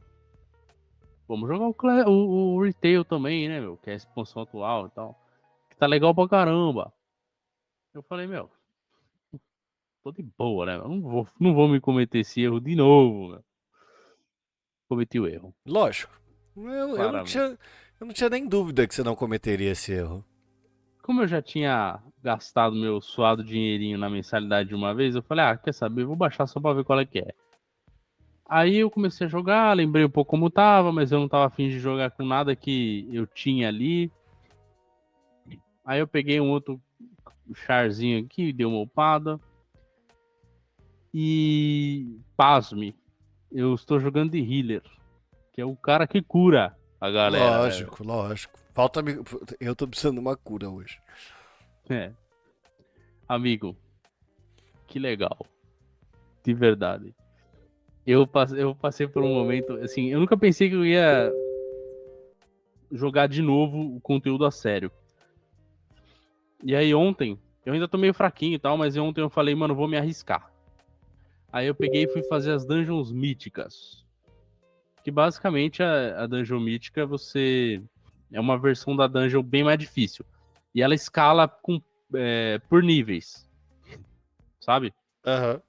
vamos 1.28 1.48
jogar 1.48 1.68
o, 1.68 2.12
o, 2.12 2.56
o 2.56 2.62
Retail 2.62 3.06
também, 3.06 3.48
né, 3.48 3.60
meu? 3.62 3.78
Que 3.78 3.92
é 3.92 3.94
a 3.94 3.98
expansão 3.98 4.42
atual 4.42 4.88
e 4.88 4.90
tal. 4.92 5.23
Tá 5.84 5.88
legal 5.88 6.16
pra 6.16 6.30
caramba. 6.30 6.94
Eu 7.94 8.02
falei, 8.04 8.25
meu, 8.25 8.50
tô 10.02 10.13
de 10.13 10.24
boa, 10.24 10.66
né? 10.66 10.75
Eu 10.78 10.88
não 10.88 11.02
vou, 11.02 11.28
não 11.38 11.54
vou 11.54 11.68
me 11.68 11.82
cometer 11.82 12.20
esse 12.20 12.42
erro 12.42 12.62
de 12.62 12.74
novo, 12.74 13.28
meu 13.28 13.44
cometi 14.88 15.20
o 15.20 15.28
erro. 15.28 15.54
Lógico. 15.66 16.13
Eu, 16.56 16.96
eu, 16.96 17.12
não 17.12 17.24
tinha, 17.25 17.58
eu 18.00 18.08
não 18.08 18.13
tinha 18.13 18.30
nem 18.30 18.48
dúvida 18.48 18.88
que 18.88 18.96
você 18.96 19.04
não 19.04 19.13
cometeria 19.13 19.72
esse 19.72 19.92
erro. 19.92 20.24
Como 21.02 21.22
eu 21.22 21.28
já 21.28 21.42
tinha 21.42 22.00
gastado 22.24 22.75
meu 22.75 23.02
suado 23.02 23.44
dinheirinho 23.44 23.98
na 23.98 24.10
mensalidade 24.10 24.70
de 24.70 24.75
uma 24.75 24.94
vez, 24.94 25.16
eu 25.16 25.22
falei, 25.22 25.44
ah, 25.44 25.58
quer 25.58 25.74
saber, 25.74 26.06
vou 26.06 26.16
baixar 26.16 26.48
só 26.48 26.62
pra 26.62 26.72
ver 26.72 26.86
qual 26.86 27.00
é 27.00 27.06
que 27.06 27.20
é. 27.20 27.34
Aí 28.48 28.78
eu 28.78 28.90
comecei 28.90 29.28
a 29.28 29.30
jogar, 29.30 29.75
lembrei 29.75 30.06
um 30.06 30.10
pouco 30.10 30.32
como 30.32 30.50
tava, 30.50 30.94
mas 30.94 31.12
eu 31.12 31.20
não 31.20 31.28
tava 31.28 31.48
afim 31.48 31.68
de 31.68 31.80
jogar 31.80 32.12
com 32.12 32.24
nada 32.24 32.56
que 32.56 33.10
eu 33.12 33.25
tinha 33.25 33.68
ali. 33.68 34.12
Aí 35.86 36.00
eu 36.00 36.08
peguei 36.08 36.40
um 36.40 36.50
outro 36.50 36.82
charzinho 37.54 38.24
aqui, 38.24 38.54
dei 38.54 38.66
uma 38.66 38.82
upada. 38.82 39.40
E 41.13 42.20
pasme, 42.36 42.96
eu 43.52 43.75
estou 43.75 44.00
jogando 44.00 44.32
de 44.32 44.40
healer, 44.40 44.82
que 45.52 45.62
é 45.62 45.66
o 45.66 45.75
cara 45.75 46.08
que 46.08 46.22
cura 46.22 46.75
a 47.00 47.12
galera. 47.12 47.58
Lógico, 47.58 48.04
lógico. 48.04 48.60
Falta 48.74 49.04
eu 49.60 49.75
tô 49.75 49.88
precisando 49.88 50.16
de 50.16 50.22
uma 50.22 50.36
cura 50.36 50.70
hoje. 50.70 51.00
É. 51.90 52.12
Amigo, 53.28 53.78
que 54.88 54.98
legal. 54.98 55.46
De 56.44 56.54
verdade. 56.54 57.13
Eu 58.06 58.25
passei, 58.25 58.62
eu 58.62 58.74
passei 58.74 59.08
por 59.08 59.24
um 59.24 59.34
momento, 59.34 59.74
assim, 59.74 60.08
eu 60.10 60.20
nunca 60.20 60.36
pensei 60.36 60.70
que 60.70 60.75
eu 60.75 60.86
ia 60.86 61.32
jogar 62.92 63.28
de 63.28 63.42
novo 63.42 63.96
o 63.96 64.02
conteúdo 64.02 64.46
a 64.46 64.52
sério. 64.52 64.92
E 66.63 66.75
aí 66.75 66.96
ontem, 66.96 67.38
eu 67.65 67.74
ainda 67.74 67.88
tô 67.88 67.98
meio 67.98 68.13
fraquinho 68.13 68.55
e 68.55 68.60
tal, 68.60 68.77
mas 68.77 68.96
ontem 68.96 69.22
eu 69.22 69.29
falei, 69.29 69.53
mano, 69.53 69.75
vou 69.75 69.88
me 69.88 69.98
arriscar. 69.98 70.50
Aí 71.51 71.67
eu 71.67 71.75
peguei 71.75 72.03
e 72.03 72.08
fui 72.08 72.24
fazer 72.24 72.51
as 72.51 72.65
dungeons 72.65 73.12
míticas. 73.12 74.05
Que 75.03 75.12
basicamente 75.12 75.84
a, 75.84 76.24
a 76.24 76.27
dungeon 76.27 76.60
mítica 76.60 77.05
você 77.05 77.82
é 78.32 78.39
uma 78.39 78.58
versão 78.58 78.96
da 78.96 79.08
dungeon 79.08 79.43
bem 79.43 79.63
mais 79.63 79.77
difícil. 79.77 80.25
E 80.74 80.82
ela 80.82 80.96
escala 80.96 81.48
com, 81.48 81.82
é, 82.15 82.60
por 82.70 82.82
níveis. 82.82 83.48
Sabe? 84.60 84.93
Aham. 85.25 85.55
Uhum. 85.55 85.62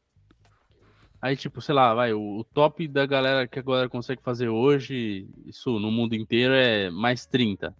Aí, 1.21 1.37
tipo, 1.37 1.59
sei 1.63 1.75
lá, 1.75 1.95
vai, 1.95 2.13
o, 2.13 2.21
o, 2.21 2.45
top 2.45 2.87
da 2.87 3.07
galera 3.07 3.49
que 3.49 3.59
agora 3.59 3.89
consegue 3.89 4.21
fazer 4.23 4.51
hoje, 4.51 5.27
isso 5.47 5.79
no 5.79 5.91
mundo 5.91 6.15
inteiro, 6.15 6.53
é 6.53 6.91
mais 6.91 7.25
30. 7.25 7.75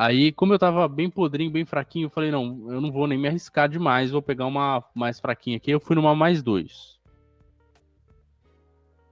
Aí, 0.00 0.32
como 0.32 0.54
eu 0.54 0.58
tava 0.58 0.88
bem 0.88 1.10
podrinho, 1.10 1.50
bem 1.50 1.66
fraquinho, 1.66 2.06
eu 2.06 2.10
falei, 2.10 2.30
não, 2.30 2.72
eu 2.72 2.80
não 2.80 2.90
vou 2.90 3.06
nem 3.06 3.18
me 3.18 3.28
arriscar 3.28 3.68
demais, 3.68 4.10
vou 4.10 4.22
pegar 4.22 4.46
uma 4.46 4.82
mais 4.94 5.20
fraquinha 5.20 5.58
aqui. 5.58 5.70
Eu 5.70 5.78
fui 5.78 5.94
numa 5.94 6.14
mais 6.14 6.42
dois. 6.42 6.98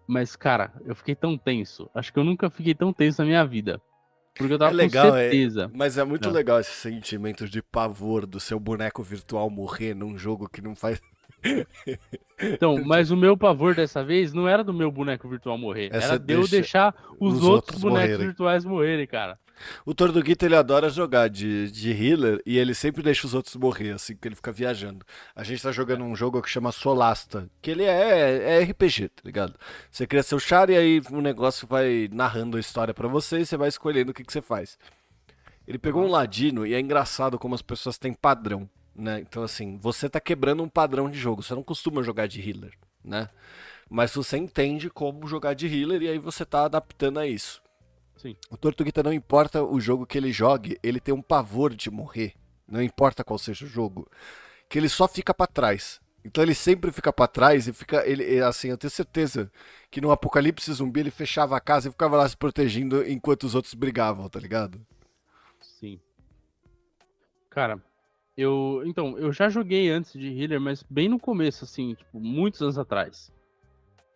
Mas, 0.07 0.35
cara, 0.35 0.73
eu 0.87 0.95
fiquei 0.95 1.15
tão 1.15 1.37
tenso. 1.37 1.91
Acho 1.95 2.11
que 2.11 2.19
eu 2.19 2.25
nunca 2.25 2.49
fiquei 2.49 2.75
tão 2.75 2.91
tenso 2.91 3.21
na 3.21 3.27
minha 3.27 3.45
vida. 3.45 3.79
Porque 4.35 4.55
eu 4.55 4.59
tava 4.59 4.71
é 4.71 4.77
legal, 4.77 5.11
com 5.11 5.17
é, 5.19 5.21
certeza. 5.25 5.65
É, 5.65 5.77
mas 5.77 5.99
é 5.99 6.05
muito 6.05 6.29
não. 6.29 6.35
legal 6.35 6.59
esse 6.59 6.73
sentimento 6.73 7.47
de 7.47 7.61
pavor 7.61 8.25
do 8.25 8.41
seu 8.41 8.59
boneco 8.59 9.03
virtual 9.03 9.51
morrer 9.51 9.93
num 9.93 10.17
jogo 10.17 10.49
que 10.49 10.63
não 10.63 10.75
faz 10.75 11.03
então, 12.41 12.83
mas 12.85 13.11
o 13.11 13.17
meu 13.17 13.37
pavor 13.37 13.75
dessa 13.75 14.03
vez 14.03 14.33
não 14.33 14.49
era 14.49 14.65
do 14.65 14.73
meu 14.73 14.91
boneco 14.91 15.29
virtual 15.29 15.57
morrer, 15.57 15.91
Essa 15.93 16.15
era 16.15 16.19
de 16.19 16.33
eu 16.33 16.49
deixar 16.49 16.95
os, 17.21 17.35
os 17.35 17.45
outros, 17.45 17.45
outros, 17.45 17.81
bonecos 17.81 18.09
morrerem. 18.09 18.27
virtuais 18.27 18.65
morrerem, 18.65 19.07
cara. 19.07 19.39
O 19.85 19.95
Tortuguita 19.95 20.47
ele 20.47 20.57
adora 20.57 20.91
jogar 20.91 21.29
de, 21.29 21.71
de 21.71 21.91
healer 21.91 22.41
e 22.45 22.59
ele 22.59 22.75
sempre 22.75 23.03
deixa 23.03 23.27
os 23.27 23.35
outros 23.35 23.57
morrer, 23.57 23.93
assim, 23.93 24.17
que 24.17 24.29
ele 24.29 24.35
fica 24.35 24.53
viajando. 24.53 25.05
A 25.35 25.43
gente 25.43 25.63
tá 25.63 25.73
jogando 25.73 26.05
um 26.05 26.15
jogo 26.15 26.43
que 26.43 26.51
chama 26.51 26.73
Solasta, 26.73 27.49
que 27.61 27.71
ele 27.71 27.85
é, 27.85 28.59
é 28.59 28.63
RPG, 28.63 29.09
tá 29.09 29.23
ligado? 29.25 29.55
Você 29.91 30.07
cria 30.07 30.23
seu 30.23 30.39
char 30.39 30.71
e 30.71 30.77
aí 30.77 31.03
o 31.11 31.21
negócio 31.21 31.67
vai 31.67 32.09
narrando 32.13 32.57
a 32.57 32.61
história 32.61 32.95
para 32.95 33.09
você 33.09 33.41
e 33.41 33.47
você 33.47 33.57
vai 33.57 33.69
escolhendo 33.69 34.11
o 34.11 34.15
que, 34.15 34.25
que 34.25 34.33
você 34.33 34.43
faz. 34.43 34.79
Ele 35.67 35.79
pegou 35.79 36.03
um 36.03 36.11
ladino 36.11 36.67
e 36.67 36.73
é 36.73 36.81
engraçado 36.81 37.39
como 37.39 37.55
as 37.55 37.63
pessoas 37.63 37.99
têm 37.99 38.15
padrão. 38.15 38.69
Né? 38.95 39.21
Então, 39.21 39.43
assim, 39.43 39.79
você 39.79 40.09
tá 40.09 40.19
quebrando 40.19 40.63
um 40.63 40.69
padrão 40.69 41.11
de 41.11 41.19
jogo. 41.19 41.43
Você 41.43 41.55
não 41.55 41.63
costuma 41.63 42.03
jogar 42.03 42.27
de 42.27 42.41
healer, 42.41 42.73
né? 43.05 43.29
Mas 43.89 44.15
você 44.15 44.37
entende 44.37 44.91
como 44.91 45.27
jogar 45.27 45.55
de 45.55 45.67
healer 45.67 46.03
e 46.03 46.09
aí 46.09 46.19
você 46.19 46.45
tá 46.45 46.65
adaptando 46.65 47.21
a 47.21 47.27
isso. 47.27 47.63
Sim. 48.19 48.37
O 48.51 48.57
Tortuguita 48.57 49.03
não 49.03 49.13
importa 49.13 49.63
o 49.63 49.81
jogo 49.81 50.05
que 50.05 50.19
ele 50.19 50.33
jogue, 50.33 50.79
ele 50.83 51.01
tem 51.01 51.15
um 51.15 51.23
pavor 51.23 51.75
de 51.75 51.91
morrer. 51.91 52.35
Não 52.67 52.83
importa 52.83 53.25
qual 53.25 53.39
seja 53.39 53.65
o 53.65 53.69
jogo. 53.69 54.11
Que 54.69 54.79
ele 54.79 54.89
só 54.89 55.09
fica 55.09 55.33
para 55.33 55.47
trás. 55.47 56.01
Então 56.25 56.43
ele 56.43 56.55
sempre 56.55 56.91
fica 56.91 57.13
para 57.13 57.29
trás 57.29 57.69
e 57.69 57.73
fica. 57.73 58.07
Ele, 58.07 58.41
assim, 58.41 58.69
eu 58.69 58.77
tenho 58.77 58.91
certeza 58.91 59.51
que 59.91 60.01
no 60.01 60.11
apocalipse 60.11 60.73
zumbi 60.73 61.01
ele 61.01 61.11
fechava 61.11 61.57
a 61.57 61.61
casa 61.61 61.89
e 61.89 61.93
ficava 61.93 62.17
lá 62.17 62.29
se 62.29 62.37
protegendo 62.37 63.09
enquanto 63.09 63.45
os 63.45 63.55
outros 63.55 63.73
brigavam, 63.73 64.29
tá 64.29 64.41
ligado? 64.41 64.85
Sim. 65.61 65.99
Cara, 67.49 67.81
eu, 68.37 68.83
então, 68.85 69.17
eu 69.17 69.33
já 69.33 69.49
joguei 69.49 69.89
antes 69.89 70.13
de 70.13 70.27
healer, 70.29 70.61
mas 70.61 70.83
bem 70.83 71.09
no 71.09 71.19
começo, 71.19 71.65
assim, 71.65 71.95
tipo, 71.95 72.21
muitos 72.21 72.61
anos 72.61 72.79
atrás. 72.79 73.33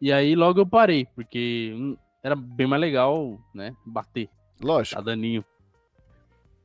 E 0.00 0.12
aí 0.12 0.34
logo 0.34 0.60
eu 0.60 0.66
parei, 0.66 1.06
porque 1.14 1.96
era 2.22 2.36
bem 2.36 2.66
mais 2.66 2.80
legal, 2.80 3.38
né, 3.54 3.74
bater. 3.84 4.28
Lógico. 4.60 4.98
A 4.98 5.02
daninho. 5.02 5.44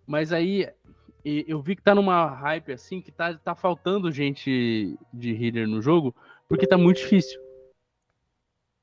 Mas 0.06 0.32
aí 0.32 0.70
eu 1.26 1.62
vi 1.62 1.76
que 1.76 1.82
tá 1.82 1.94
numa 1.94 2.28
hype 2.28 2.72
assim, 2.72 3.02
que 3.02 3.12
tá, 3.12 3.34
tá 3.38 3.54
faltando 3.54 4.12
gente 4.12 4.98
de 5.14 5.32
healer 5.32 5.68
no 5.68 5.82
jogo, 5.82 6.16
porque 6.48 6.68
tá 6.68 6.78
muito 6.78 6.98
difícil. 6.98 7.42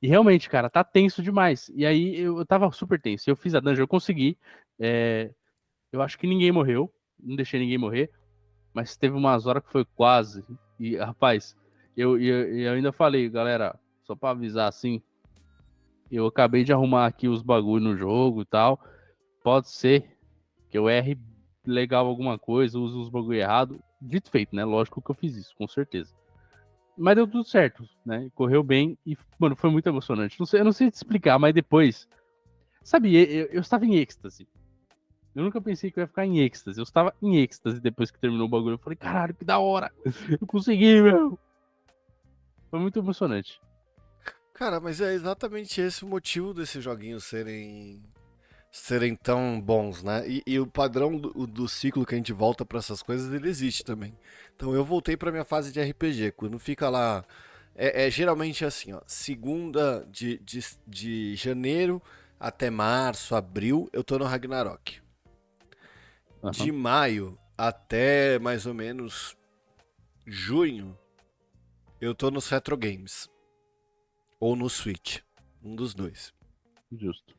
E 0.02 0.06
realmente, 0.06 0.50
cara, 0.50 0.68
tá 0.68 0.84
tenso 0.84 1.22
demais. 1.22 1.70
E 1.74 1.86
aí 1.86 2.20
eu, 2.20 2.38
eu 2.38 2.44
tava 2.44 2.70
super 2.72 3.00
tenso. 3.00 3.30
Eu 3.30 3.36
fiz 3.36 3.54
a 3.54 3.60
dungeon, 3.60 3.84
eu 3.84 3.88
consegui. 3.88 4.36
É, 4.78 5.30
eu 5.90 6.02
acho 6.02 6.18
que 6.18 6.26
ninguém 6.26 6.52
morreu. 6.52 6.92
Não 7.18 7.36
deixei 7.36 7.58
ninguém 7.58 7.78
morrer 7.78 8.10
mas 8.74 8.96
teve 8.96 9.16
umas 9.16 9.46
horas 9.46 9.62
que 9.62 9.70
foi 9.70 9.84
quase. 9.84 10.44
E, 10.78 10.96
rapaz, 10.96 11.56
eu, 11.96 12.20
eu, 12.20 12.58
eu 12.58 12.72
ainda 12.72 12.90
falei, 12.90 13.30
galera, 13.30 13.78
só 14.02 14.16
para 14.16 14.30
avisar 14.30 14.68
assim, 14.68 15.00
eu 16.10 16.26
acabei 16.26 16.64
de 16.64 16.72
arrumar 16.72 17.06
aqui 17.06 17.28
os 17.28 17.42
bagulho 17.42 17.84
no 17.84 17.96
jogo 17.96 18.42
e 18.42 18.44
tal. 18.44 18.80
Pode 19.42 19.70
ser 19.70 20.16
que 20.70 20.78
eu 20.78 20.88
erre 20.88 21.18
legal 21.66 22.06
alguma 22.06 22.38
coisa, 22.38 22.78
use 22.78 22.96
os 22.96 23.08
bagulho 23.08 23.38
errado. 23.38 23.80
Dito 24.00 24.30
feito, 24.30 24.54
né? 24.54 24.64
Lógico 24.64 25.00
que 25.00 25.10
eu 25.10 25.14
fiz 25.14 25.36
isso, 25.36 25.54
com 25.56 25.66
certeza. 25.66 26.14
Mas 26.96 27.16
deu 27.16 27.26
tudo 27.26 27.44
certo, 27.44 27.88
né? 28.04 28.30
Correu 28.34 28.62
bem 28.62 28.96
e, 29.04 29.16
mano, 29.38 29.56
foi 29.56 29.70
muito 29.70 29.88
emocionante. 29.88 30.38
Não 30.38 30.46
sei, 30.46 30.60
eu 30.60 30.64
não 30.64 30.72
sei 30.72 30.90
te 30.90 30.94
explicar, 30.94 31.38
mas 31.38 31.54
depois. 31.54 32.08
Sabe, 32.82 33.14
eu, 33.16 33.46
eu 33.46 33.60
estava 33.60 33.84
em 33.84 33.96
êxtase. 33.96 34.46
Eu 35.34 35.42
nunca 35.42 35.60
pensei 35.60 35.90
que 35.90 35.98
eu 35.98 36.02
ia 36.02 36.06
ficar 36.06 36.24
em 36.24 36.38
êxtase. 36.38 36.78
Eu 36.78 36.84
estava 36.84 37.12
em 37.20 37.38
êxtase 37.38 37.80
depois 37.80 38.10
que 38.10 38.20
terminou 38.20 38.46
o 38.46 38.50
bagulho. 38.50 38.74
Eu 38.74 38.78
falei, 38.78 38.96
caralho, 38.96 39.34
que 39.34 39.44
da 39.44 39.58
hora! 39.58 39.90
Eu 40.40 40.46
consegui, 40.46 41.02
meu! 41.02 41.38
Foi 42.70 42.78
muito 42.78 42.98
emocionante. 42.98 43.60
Cara, 44.54 44.78
mas 44.78 45.00
é 45.00 45.12
exatamente 45.12 45.80
esse 45.80 46.04
o 46.04 46.08
motivo 46.08 46.54
desses 46.54 46.82
joguinhos 46.82 47.24
serem 47.24 48.00
serem 48.70 49.14
tão 49.14 49.60
bons, 49.60 50.02
né? 50.02 50.28
E, 50.28 50.42
e 50.46 50.58
o 50.58 50.66
padrão 50.66 51.16
do, 51.16 51.46
do, 51.46 51.68
ciclo 51.68 52.04
que 52.04 52.14
a 52.14 52.18
gente 52.18 52.32
volta 52.32 52.64
para 52.64 52.78
essas 52.78 53.02
coisas, 53.02 53.32
ele 53.32 53.48
existe 53.48 53.84
também. 53.84 54.16
Então 54.54 54.74
eu 54.74 54.84
voltei 54.84 55.16
para 55.16 55.30
minha 55.30 55.44
fase 55.44 55.72
de 55.72 55.80
RPG. 55.80 56.32
Quando 56.32 56.58
fica 56.58 56.88
lá. 56.88 57.24
É, 57.76 58.06
é 58.06 58.10
geralmente 58.10 58.64
assim, 58.64 58.92
ó. 58.92 59.00
Segunda 59.06 60.06
de, 60.10 60.38
de, 60.38 60.60
de 60.86 61.36
janeiro 61.36 62.02
até 62.38 62.70
março, 62.70 63.34
abril, 63.34 63.88
eu 63.92 64.02
tô 64.04 64.18
no 64.18 64.24
Ragnarok. 64.24 65.00
Uhum. 66.42 66.50
De 66.50 66.70
maio 66.70 67.38
até 67.56 68.38
mais 68.38 68.66
ou 68.66 68.74
menos 68.74 69.36
junho, 70.26 70.98
eu 72.00 72.14
tô 72.14 72.30
nos 72.30 72.48
Retro 72.48 72.76
Games. 72.76 73.28
Ou 74.44 74.54
no 74.54 74.68
Switch. 74.68 75.20
Um 75.62 75.74
dos 75.74 75.94
dois. 75.94 76.30
Justo. 76.92 77.34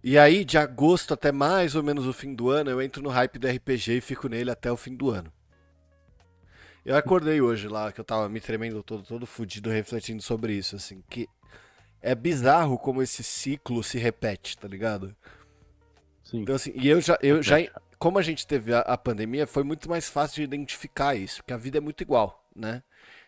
E 0.00 0.16
aí, 0.16 0.44
de 0.44 0.56
agosto 0.56 1.12
até 1.12 1.32
mais 1.32 1.74
ou 1.74 1.82
menos 1.82 2.06
o 2.06 2.12
fim 2.12 2.36
do 2.36 2.50
ano, 2.50 2.70
eu 2.70 2.80
entro 2.80 3.02
no 3.02 3.08
hype 3.08 3.36
do 3.36 3.48
RPG 3.48 3.96
e 3.96 4.00
fico 4.00 4.28
nele 4.28 4.52
até 4.52 4.70
o 4.70 4.76
fim 4.76 4.94
do 4.94 5.10
ano. 5.10 5.32
Eu 6.84 6.96
acordei 6.96 7.40
hoje 7.40 7.66
lá, 7.66 7.90
que 7.90 8.00
eu 8.00 8.04
tava 8.04 8.28
me 8.28 8.40
tremendo 8.40 8.80
todo, 8.84 9.02
todo 9.02 9.26
fudido, 9.26 9.70
refletindo 9.70 10.22
sobre 10.22 10.52
isso, 10.52 10.76
assim, 10.76 11.02
que 11.10 11.28
é 12.00 12.14
bizarro 12.14 12.78
como 12.78 13.02
esse 13.02 13.24
ciclo 13.24 13.82
se 13.82 13.98
repete, 13.98 14.56
tá 14.56 14.68
ligado? 14.68 15.16
Sim. 16.22 16.42
Então, 16.42 16.54
assim, 16.54 16.70
e 16.76 16.86
eu 16.86 17.00
já, 17.00 17.18
eu 17.20 17.42
já, 17.42 17.56
como 17.98 18.20
a 18.20 18.22
gente 18.22 18.46
teve 18.46 18.72
a, 18.72 18.82
a, 18.82 18.96
pandemia, 18.96 19.48
foi 19.48 19.64
muito 19.64 19.90
mais 19.90 20.08
fácil 20.08 20.36
de 20.36 20.42
identificar 20.44 21.16
isso, 21.16 21.38
porque 21.38 21.52
a 21.52 21.56
vida 21.56 21.78
é 21.78 21.80
muito 21.80 22.02
igual, 22.04 22.48
né? 22.54 22.84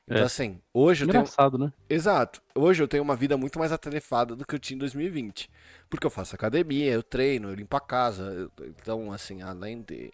Então, 0.06 0.22
é. 0.22 0.26
assim, 0.26 0.60
hoje 0.74 1.04
Engraçado, 1.04 1.54
eu 1.54 1.58
tenho. 1.58 1.70
né? 1.70 1.72
Exato. 1.88 2.42
Hoje 2.54 2.82
eu 2.82 2.88
tenho 2.88 3.02
uma 3.02 3.16
vida 3.16 3.36
muito 3.36 3.58
mais 3.58 3.72
atarefada 3.72 4.34
do 4.34 4.44
que 4.44 4.54
eu 4.54 4.58
tinha 4.58 4.76
em 4.76 4.78
2020. 4.78 5.48
Porque 5.88 6.06
eu 6.06 6.10
faço 6.10 6.34
academia, 6.34 6.92
eu 6.92 7.02
treino, 7.02 7.48
eu 7.48 7.54
limpo 7.54 7.76
a 7.76 7.80
casa. 7.80 8.24
Eu... 8.24 8.50
Então, 8.66 9.12
assim, 9.12 9.42
além 9.42 9.80
de, 9.82 10.12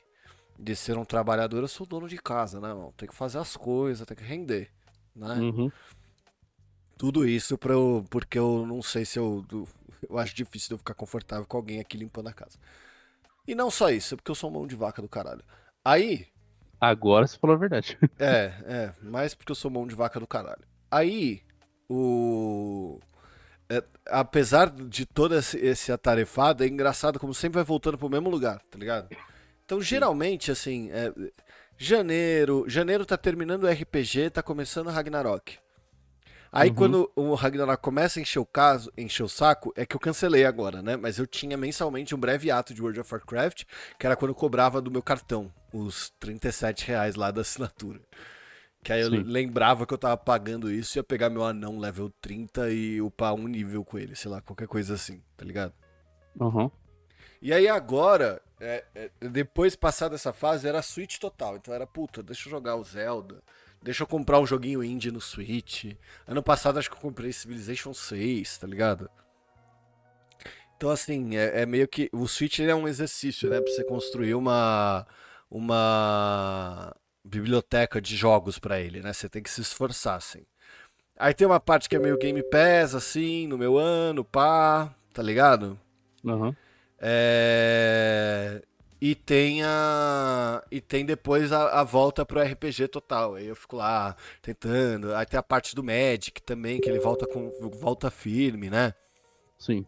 de 0.59 0.77
ser 0.77 0.99
um 0.99 1.05
trabalhador, 1.05 1.63
eu 1.63 1.69
sou 1.69 1.87
dono 1.87 2.09
de 2.09 2.19
casa, 2.19 2.61
né, 2.61 2.69
irmão? 2.69 2.93
Tem 2.97 3.09
que 3.09 3.15
fazer 3.15 3.39
as 3.39 3.57
coisas, 3.57 4.07
tem 4.07 4.17
que 4.17 4.25
render, 4.25 4.71
né? 5.17 5.35
Uhum. 5.35 5.71
Tudo 6.97 7.27
isso 7.27 7.57
pra 7.57 7.73
eu, 7.73 8.05
porque 8.11 8.39
eu 8.39 8.67
não 8.67 8.83
sei 8.83 9.05
se 9.05 9.19
eu 9.19 9.45
eu 10.09 10.19
acho 10.19 10.35
difícil 10.35 10.75
eu 10.75 10.79
ficar 10.79 10.95
confortável 10.95 11.47
com 11.47 11.57
alguém 11.57 11.81
aqui 11.81 11.97
limpando 11.97 12.29
a 12.29 12.33
casa. 12.33 12.59
E 13.47 13.55
não 13.55 13.71
só 13.71 13.91
isso, 13.91 14.15
é 14.15 14.17
porque 14.17 14.31
eu 14.31 14.35
sou 14.35 14.51
mão 14.51 14.67
de 14.67 14.77
vaca 14.77 15.01
do 15.01 15.09
caralho. 15.09 15.43
Aí. 15.85 16.27
Agora 16.81 17.27
você 17.27 17.37
falou 17.39 17.57
a 17.57 17.59
verdade. 17.59 17.99
É, 18.19 18.53
é, 18.67 18.93
mais 19.03 19.35
porque 19.35 19.53
eu 19.53 19.57
sou 19.57 19.71
mão 19.71 19.87
de 19.87 19.95
vaca 19.95 20.21
do 20.21 20.27
caralho. 20.27 20.63
Aí, 20.91 21.43
o. 21.89 22.99
É, 23.69 23.83
apesar 24.07 24.71
de 24.71 25.05
todo 25.05 25.37
esse, 25.37 25.59
esse 25.59 25.93
atarefado, 25.93 26.65
é 26.65 26.67
engraçado 26.67 27.19
como 27.19 27.35
sempre 27.35 27.57
vai 27.57 27.65
voltando 27.65 27.99
pro 27.99 28.09
mesmo 28.09 28.31
lugar, 28.31 28.61
tá 28.71 28.79
ligado? 28.79 29.09
Então, 29.65 29.81
geralmente, 29.83 30.51
assim, 30.51 30.91
é, 30.91 31.13
janeiro, 31.77 32.65
janeiro 32.67 33.05
tá 33.05 33.17
terminando 33.17 33.65
o 33.65 33.71
RPG, 33.71 34.31
tá 34.31 34.43
começando 34.43 34.87
o 34.87 34.91
Ragnarok. 34.91 35.59
Aí 36.51 36.71
Uhum. 36.71 36.75
quando 36.75 37.13
o 37.15 37.35
Ragnarok 37.35 37.83
começa 37.83 38.19
a 38.19 38.23
encher 38.23 38.39
o 38.39 38.47
caso, 38.47 38.91
encher 38.97 39.23
o 39.23 39.29
saco, 39.29 39.73
é 39.77 39.85
que 39.85 39.95
eu 39.95 40.01
cancelei 40.01 40.45
agora, 40.45 40.81
né? 40.83 40.97
Mas 40.97 41.19
eu 41.19 41.27
tinha 41.27 41.57
mensalmente 41.57 42.15
um 42.15 42.19
breve 42.19 42.51
ato 42.51 42.73
de 42.73 42.81
World 42.81 43.01
of 43.01 43.13
Warcraft, 43.13 43.65
que 43.99 44.07
era 44.07 44.17
quando 44.17 44.31
eu 44.31 44.35
cobrava 44.35 44.81
do 44.81 44.91
meu 44.91 45.03
cartão 45.03 45.53
os 45.73 46.11
37 46.19 46.87
reais 46.87 47.15
lá 47.15 47.31
da 47.31 47.43
assinatura. 47.43 48.01
Que 48.83 48.93
aí 48.93 49.01
eu 49.03 49.11
Sim. 49.11 49.23
lembrava 49.23 49.87
que 49.87 49.93
eu 49.93 49.99
tava 49.99 50.17
pagando 50.17 50.71
isso 50.71 50.97
e 50.97 51.01
ia 51.01 51.05
pegar 51.05 51.29
meu 51.29 51.45
anão 51.45 51.79
level 51.79 52.11
30 52.21 52.71
e 52.71 53.01
upar 53.03 53.35
um 53.35 53.47
nível 53.47 53.85
com 53.85 53.99
ele, 53.99 54.15
sei 54.17 54.31
lá, 54.31 54.41
qualquer 54.41 54.69
coisa 54.69 54.95
assim, 54.95 55.23
tá 55.37 55.45
ligado? 55.45 55.75
Aham. 56.41 56.71
E 57.41 57.53
aí 57.53 57.69
agora, 57.69 58.41
é, 58.61 58.85
é, 58.95 59.11
depois 59.29 59.77
passar 59.77 60.09
dessa 60.09 60.33
fase, 60.33 60.67
era 60.67 60.83
Switch 60.83 61.19
total. 61.19 61.57
Então 61.57 61.73
era, 61.75 61.87
puta, 61.87 62.23
deixa 62.23 62.49
eu 62.49 62.51
jogar 62.51 62.77
o 62.77 62.85
Zelda. 62.85 63.43
Deixa 63.83 64.03
eu 64.03 64.07
comprar 64.07 64.41
um 64.41 64.47
joguinho 64.47 64.83
indie 64.83 65.11
no 65.11 65.21
Switch. 65.21 65.95
Ano 66.27 66.43
passado 66.43 66.79
acho 66.79 66.91
que 66.91 66.97
eu 66.97 67.01
comprei 67.01 67.33
Civilization 67.33 67.95
6, 67.95 68.59
tá 68.59 68.67
ligado? 68.67 69.09
Então 70.77 70.91
assim, 70.91 71.37
é, 71.37 71.63
é 71.63 71.67
meio 71.67 71.89
que. 71.89 72.09
O 72.13 72.27
Switch 72.27 72.61
é 72.61 72.75
um 72.75 72.89
exercício, 72.89 73.49
né? 73.49 73.61
Pra 73.61 73.73
você 73.73 73.85
construir 73.85 74.35
uma. 74.35 75.07
Uma 75.51 76.95
biblioteca 77.25 78.01
de 78.03 78.15
jogos 78.15 78.59
pra 78.59 78.81
ele, 78.81 79.01
né? 79.01 79.13
Você 79.13 79.29
tem 79.29 79.43
que 79.43 79.51
se 79.51 79.61
esforçar, 79.61 80.17
assim. 80.17 80.45
Aí 81.19 81.35
tem 81.35 81.47
uma 81.47 81.59
parte 81.59 81.89
que 81.89 81.97
é 81.97 81.99
meio 81.99 82.19
Game 82.19 82.43
Pass, 82.45 82.95
assim, 82.95 83.47
no 83.47 83.59
meu 83.59 83.77
ano, 83.77 84.25
pá, 84.25 84.95
tá 85.13 85.23
ligado? 85.23 85.79
Aham. 86.27 86.55
É, 87.01 88.63
E 89.01 89.15
tem 89.15 89.63
a. 89.63 90.65
E 90.71 90.81
tem 90.81 91.07
depois 91.07 91.53
a, 91.53 91.81
a 91.81 91.85
volta 91.85 92.27
pro 92.27 92.41
RPG 92.41 92.89
total. 92.89 93.37
Aí 93.37 93.47
eu 93.47 93.55
fico 93.55 93.77
lá 93.77 94.17
tentando. 94.43 95.15
Aí 95.15 95.25
tem 95.25 95.39
a 95.39 95.43
parte 95.43 95.75
do 95.75 95.85
Magic 95.85 96.43
também, 96.43 96.81
que 96.81 96.91
ele 96.91 96.99
volta 96.99 97.27
com 97.27 97.51
volta 97.81 98.11
firme, 98.11 98.69
né? 98.69 98.93
Sim. 99.57 99.87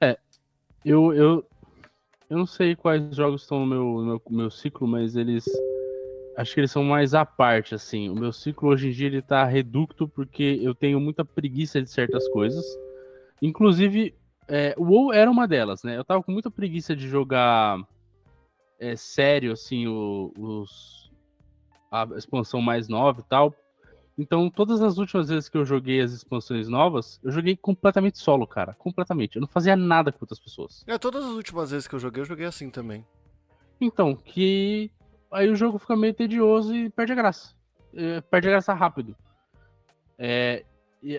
É, 0.00 0.18
eu, 0.84 1.14
eu, 1.14 1.46
eu 2.28 2.38
não 2.38 2.46
sei 2.46 2.76
quais 2.76 3.14
jogos 3.16 3.42
estão 3.42 3.60
no 3.60 3.66
meu, 3.66 3.84
no 3.84 4.04
meu, 4.04 4.22
meu 4.30 4.50
ciclo, 4.50 4.86
mas 4.86 5.16
eles. 5.16 5.46
Acho 6.36 6.54
que 6.54 6.60
eles 6.60 6.70
são 6.70 6.84
mais 6.84 7.14
à 7.14 7.24
parte, 7.24 7.74
assim. 7.74 8.10
O 8.10 8.14
meu 8.14 8.32
ciclo 8.32 8.68
hoje 8.68 8.88
em 8.88 8.92
dia 8.92 9.06
ele 9.06 9.22
tá 9.22 9.44
reducto 9.44 10.08
porque 10.08 10.58
eu 10.62 10.74
tenho 10.74 11.00
muita 11.00 11.24
preguiça 11.24 11.80
de 11.80 11.90
certas 11.90 12.28
coisas. 12.28 12.64
Inclusive, 13.40 14.14
é, 14.48 14.74
o 14.76 14.84
WoW 14.84 15.12
era 15.12 15.30
uma 15.30 15.46
delas, 15.48 15.82
né? 15.82 15.96
Eu 15.96 16.04
tava 16.04 16.22
com 16.22 16.32
muita 16.32 16.50
preguiça 16.50 16.94
de 16.96 17.08
jogar 17.08 17.78
é, 18.78 18.96
sério, 18.96 19.52
assim, 19.52 19.86
o- 19.86 20.32
os, 20.36 21.10
a 21.90 22.04
expansão 22.16 22.60
mais 22.60 22.88
nova 22.88 23.20
e 23.20 23.24
tal. 23.24 23.54
Então, 24.18 24.50
todas 24.50 24.82
as 24.82 24.98
últimas 24.98 25.28
vezes 25.28 25.48
que 25.48 25.56
eu 25.56 25.64
joguei 25.64 26.00
as 26.00 26.12
expansões 26.12 26.68
novas, 26.68 27.18
eu 27.22 27.30
joguei 27.30 27.56
completamente 27.56 28.18
solo, 28.18 28.46
cara. 28.46 28.74
Completamente. 28.74 29.36
Eu 29.36 29.40
não 29.40 29.48
fazia 29.48 29.74
nada 29.74 30.12
com 30.12 30.18
outras 30.20 30.38
pessoas. 30.38 30.84
É, 30.86 30.98
todas 30.98 31.24
as 31.24 31.30
últimas 31.30 31.70
vezes 31.70 31.88
que 31.88 31.94
eu 31.94 31.98
joguei, 31.98 32.20
eu 32.20 32.26
joguei 32.26 32.44
assim 32.44 32.68
também. 32.68 33.06
Então, 33.80 34.14
que 34.14 34.90
aí 35.30 35.48
o 35.48 35.56
jogo 35.56 35.78
fica 35.78 35.96
meio 35.96 36.12
tedioso 36.12 36.74
e 36.74 36.90
perde 36.90 37.12
a 37.12 37.16
graça. 37.16 37.54
É, 37.94 38.20
perde 38.20 38.48
a 38.48 38.50
graça 38.52 38.74
rápido. 38.74 39.16
É, 40.18 40.64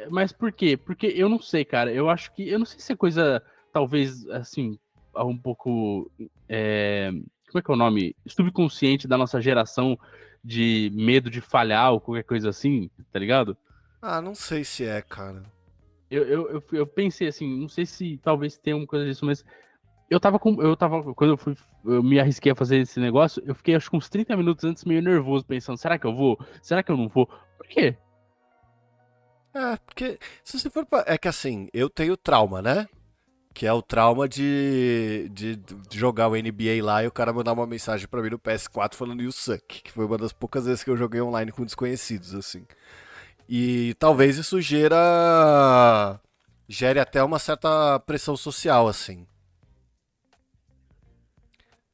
mas 0.10 0.32
por 0.32 0.52
quê? 0.52 0.78
Porque 0.78 1.08
eu 1.08 1.28
não 1.28 1.40
sei, 1.40 1.66
cara. 1.66 1.92
Eu 1.92 2.10
acho 2.10 2.34
que. 2.34 2.48
Eu 2.48 2.60
não 2.60 2.66
sei 2.66 2.80
se 2.80 2.94
é 2.94 2.96
coisa, 2.96 3.44
talvez, 3.72 4.28
assim, 4.30 4.78
um 5.16 5.38
pouco. 5.38 6.10
é, 6.48 7.12
como 7.48 7.60
é 7.60 7.62
que 7.62 7.72
é 7.72 7.74
o 7.74 7.78
nome? 7.78 8.16
Subconsciente 8.26 9.08
da 9.08 9.18
nossa 9.18 9.42
geração 9.42 9.98
de 10.44 10.92
medo 10.94 11.30
de 11.30 11.40
falhar 11.40 11.94
ou 11.94 12.02
qualquer 12.02 12.24
coisa 12.24 12.50
assim, 12.50 12.90
tá 13.12 13.20
ligado? 13.20 13.56
Ah, 14.02 14.22
não 14.22 14.36
sei 14.36 14.64
se 14.64 14.86
é, 14.86 15.02
cara. 15.02 15.44
Eu, 16.10 16.24
eu, 16.24 16.50
eu, 16.50 16.64
eu 16.74 16.88
pensei 16.88 17.28
assim, 17.28 17.60
não 17.60 17.70
sei 17.70 17.86
se 17.86 18.20
talvez 18.22 18.58
tenha 18.58 18.76
uma 18.76 18.86
coisa 18.86 19.06
disso, 19.06 19.26
mas 19.26 19.44
eu 20.10 20.20
tava 20.20 20.38
com. 20.38 20.62
Eu 20.62 20.76
tava. 20.76 21.14
Quando 21.14 21.32
eu 21.32 21.38
fui. 21.38 21.56
Eu 21.86 22.04
me 22.04 22.20
arrisquei 22.20 22.52
a 22.52 22.56
fazer 22.56 22.78
esse 22.78 23.00
negócio, 23.00 23.42
eu 23.46 23.56
fiquei 23.56 23.76
acho 23.76 23.90
que 23.90 23.98
uns 23.98 24.10
30 24.10 24.38
minutos 24.38 24.64
antes 24.64 24.86
meio 24.86 25.02
nervoso, 25.02 25.46
pensando, 25.46 25.78
será 25.78 25.98
que 25.98 26.06
eu 26.06 26.16
vou? 26.16 26.40
Será 26.62 26.84
que 26.84 26.92
eu 26.92 26.98
não 26.98 27.10
vou? 27.10 27.26
Por 27.26 27.68
quê? 27.68 27.98
É, 29.54 29.78
porque 29.78 30.20
se 30.44 30.60
você 30.60 30.70
for 30.70 30.86
pra... 30.86 31.04
É 31.08 31.18
que 31.18 31.28
assim, 31.28 31.68
eu 31.74 31.90
tenho 31.90 32.18
trauma, 32.18 32.62
né? 32.62 32.88
Que 33.54 33.68
é 33.68 33.74
o 33.74 33.84
trauma 33.84 34.28
de, 34.28 35.30
de, 35.32 35.56
de 35.58 35.98
jogar 35.98 36.28
o 36.28 36.36
NBA 36.36 36.84
lá 36.84 37.04
e 37.04 37.08
o 37.08 37.12
cara 37.12 37.32
mandar 37.32 37.54
uma 37.54 37.68
mensagem 37.68 38.08
pra 38.08 38.22
mim 38.22 38.32
no 38.32 38.40
PS4 38.40 38.96
falando 38.96 39.22
you 39.22 39.32
suck, 39.32 39.82
que 39.84 39.92
foi 39.92 40.06
uma 40.06 40.18
das 40.18 40.34
poucas 40.34 40.66
vezes 40.66 40.84
que 40.84 40.90
eu 40.90 40.98
joguei 40.98 41.22
online 41.22 41.52
com 41.52 41.64
desconhecidos, 41.64 42.34
assim. 42.34 42.66
E 43.48 43.94
talvez 44.00 44.38
isso 44.38 44.60
gera... 44.62 46.20
gere 46.68 47.00
até 47.00 47.24
uma 47.24 47.38
certa 47.40 48.00
pressão 48.00 48.36
social, 48.36 48.88
assim. 48.88 49.28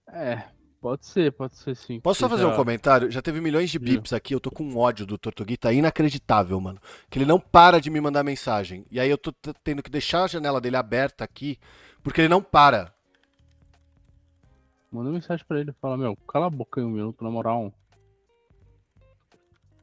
É, 0.08 0.44
pode 0.80 1.06
ser, 1.06 1.32
pode 1.32 1.56
ser 1.56 1.76
sim. 1.76 2.00
Posso 2.00 2.20
só 2.20 2.30
fazer 2.30 2.46
um 2.46 2.56
comentário? 2.56 3.12
Já 3.12 3.22
teve 3.22 3.40
milhões 3.42 3.70
de 3.70 3.78
bips 3.78 4.14
aqui, 4.14 4.34
eu 4.34 4.40
tô 4.40 4.50
com 4.50 4.64
um 4.64 4.78
ódio 4.78 5.06
do 5.06 5.18
Tortuguita 5.18 5.72
inacreditável, 5.72 6.60
mano. 6.60 6.80
Que 7.10 7.20
ele 7.20 7.26
não 7.26 7.40
para 7.40 7.80
de 7.80 7.90
me 7.90 8.02
mandar 8.02 8.24
mensagem. 8.24 8.86
E 8.90 9.00
aí 9.00 9.10
eu 9.10 9.18
tô 9.18 9.34
tendo 9.64 9.84
que 9.84 9.90
deixar 9.90 10.24
a 10.24 10.28
janela 10.28 10.62
dele 10.62 10.78
aberta 10.78 11.24
aqui, 11.24 11.58
porque 12.02 12.22
ele 12.22 12.30
não 12.30 12.42
para. 12.42 12.94
Manda 14.92 15.12
mensagem 15.12 15.46
pra 15.48 15.60
ele, 15.60 15.72
fala, 15.74 15.98
meu, 15.98 16.16
cala 16.28 16.48
a 16.48 16.50
boca 16.50 16.82
aí 16.82 16.86
um 16.86 16.90
minuto, 16.90 17.24
na 17.24 17.30
moral. 17.30 17.72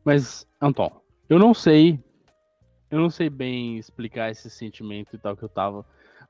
Mas, 0.04 0.46
Anton, 0.60 1.00
eu 1.28 1.38
não 1.38 1.54
sei. 1.54 1.98
Eu 2.90 3.00
não 3.00 3.10
sei 3.10 3.28
bem 3.28 3.78
explicar 3.78 4.30
esse 4.30 4.48
sentimento 4.48 5.14
e 5.14 5.18
tal 5.18 5.36
que 5.36 5.42
eu 5.42 5.48
tava. 5.48 5.84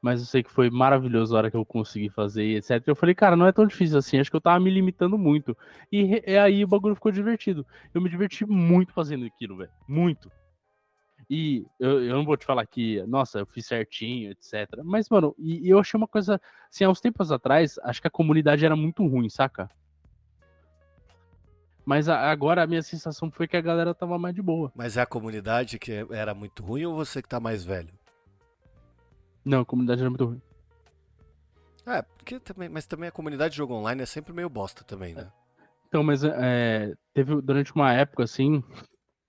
Mas 0.06 0.20
eu 0.20 0.26
sei 0.26 0.40
que 0.40 0.52
foi 0.52 0.70
maravilhoso 0.70 1.34
a 1.34 1.38
hora 1.38 1.50
que 1.50 1.56
eu 1.56 1.66
consegui 1.66 2.08
fazer 2.08 2.44
etc. 2.44 2.80
Eu 2.86 2.94
falei, 2.94 3.12
cara, 3.12 3.34
não 3.34 3.44
é 3.44 3.50
tão 3.50 3.66
difícil 3.66 3.98
assim. 3.98 4.20
Acho 4.20 4.30
que 4.30 4.36
eu 4.36 4.40
tava 4.40 4.60
me 4.60 4.70
limitando 4.70 5.18
muito. 5.18 5.58
E, 5.90 6.22
e 6.24 6.38
aí 6.38 6.62
o 6.62 6.68
bagulho 6.68 6.94
ficou 6.94 7.10
divertido. 7.10 7.66
Eu 7.92 8.00
me 8.00 8.08
diverti 8.08 8.46
muito 8.46 8.92
fazendo 8.92 9.26
aquilo, 9.26 9.56
velho. 9.56 9.70
Muito. 9.88 10.30
E 11.28 11.66
eu, 11.80 12.04
eu 12.04 12.14
não 12.14 12.24
vou 12.24 12.36
te 12.36 12.46
falar 12.46 12.64
que, 12.68 13.02
nossa, 13.08 13.40
eu 13.40 13.46
fiz 13.46 13.66
certinho, 13.66 14.30
etc. 14.30 14.80
Mas, 14.84 15.08
mano, 15.08 15.34
e, 15.36 15.66
e 15.66 15.70
eu 15.70 15.80
achei 15.80 15.98
uma 15.98 16.06
coisa. 16.06 16.40
Assim, 16.72 16.84
há 16.84 16.88
uns 16.88 17.00
tempos 17.00 17.32
atrás, 17.32 17.76
acho 17.82 18.00
que 18.00 18.06
a 18.06 18.10
comunidade 18.10 18.64
era 18.64 18.76
muito 18.76 19.04
ruim, 19.04 19.28
saca? 19.28 19.68
Mas 21.84 22.08
a- 22.08 22.30
agora 22.30 22.62
a 22.62 22.66
minha 22.68 22.82
sensação 22.82 23.28
foi 23.28 23.48
que 23.48 23.56
a 23.56 23.60
galera 23.60 23.92
tava 23.92 24.16
mais 24.20 24.36
de 24.36 24.42
boa. 24.42 24.70
Mas 24.72 24.96
é 24.96 25.00
a 25.02 25.06
comunidade 25.06 25.80
que 25.80 26.06
era 26.12 26.32
muito 26.32 26.62
ruim 26.62 26.84
ou 26.84 26.94
você 26.94 27.20
que 27.20 27.28
tá 27.28 27.40
mais 27.40 27.64
velho? 27.64 27.92
Não, 29.46 29.60
a 29.60 29.64
comunidade 29.64 30.00
era 30.00 30.10
muito 30.10 30.24
ruim. 30.24 30.42
É, 31.86 32.02
porque 32.02 32.40
também, 32.40 32.68
mas 32.68 32.84
também 32.84 33.08
a 33.08 33.12
comunidade 33.12 33.52
de 33.52 33.58
jogo 33.58 33.74
online 33.74 34.02
é 34.02 34.06
sempre 34.06 34.32
meio 34.32 34.50
bosta 34.50 34.82
também, 34.82 35.14
né? 35.14 35.30
Então, 35.86 36.02
mas 36.02 36.24
é, 36.24 36.92
teve 37.14 37.40
durante 37.40 37.72
uma 37.72 37.92
época, 37.92 38.24
assim, 38.24 38.60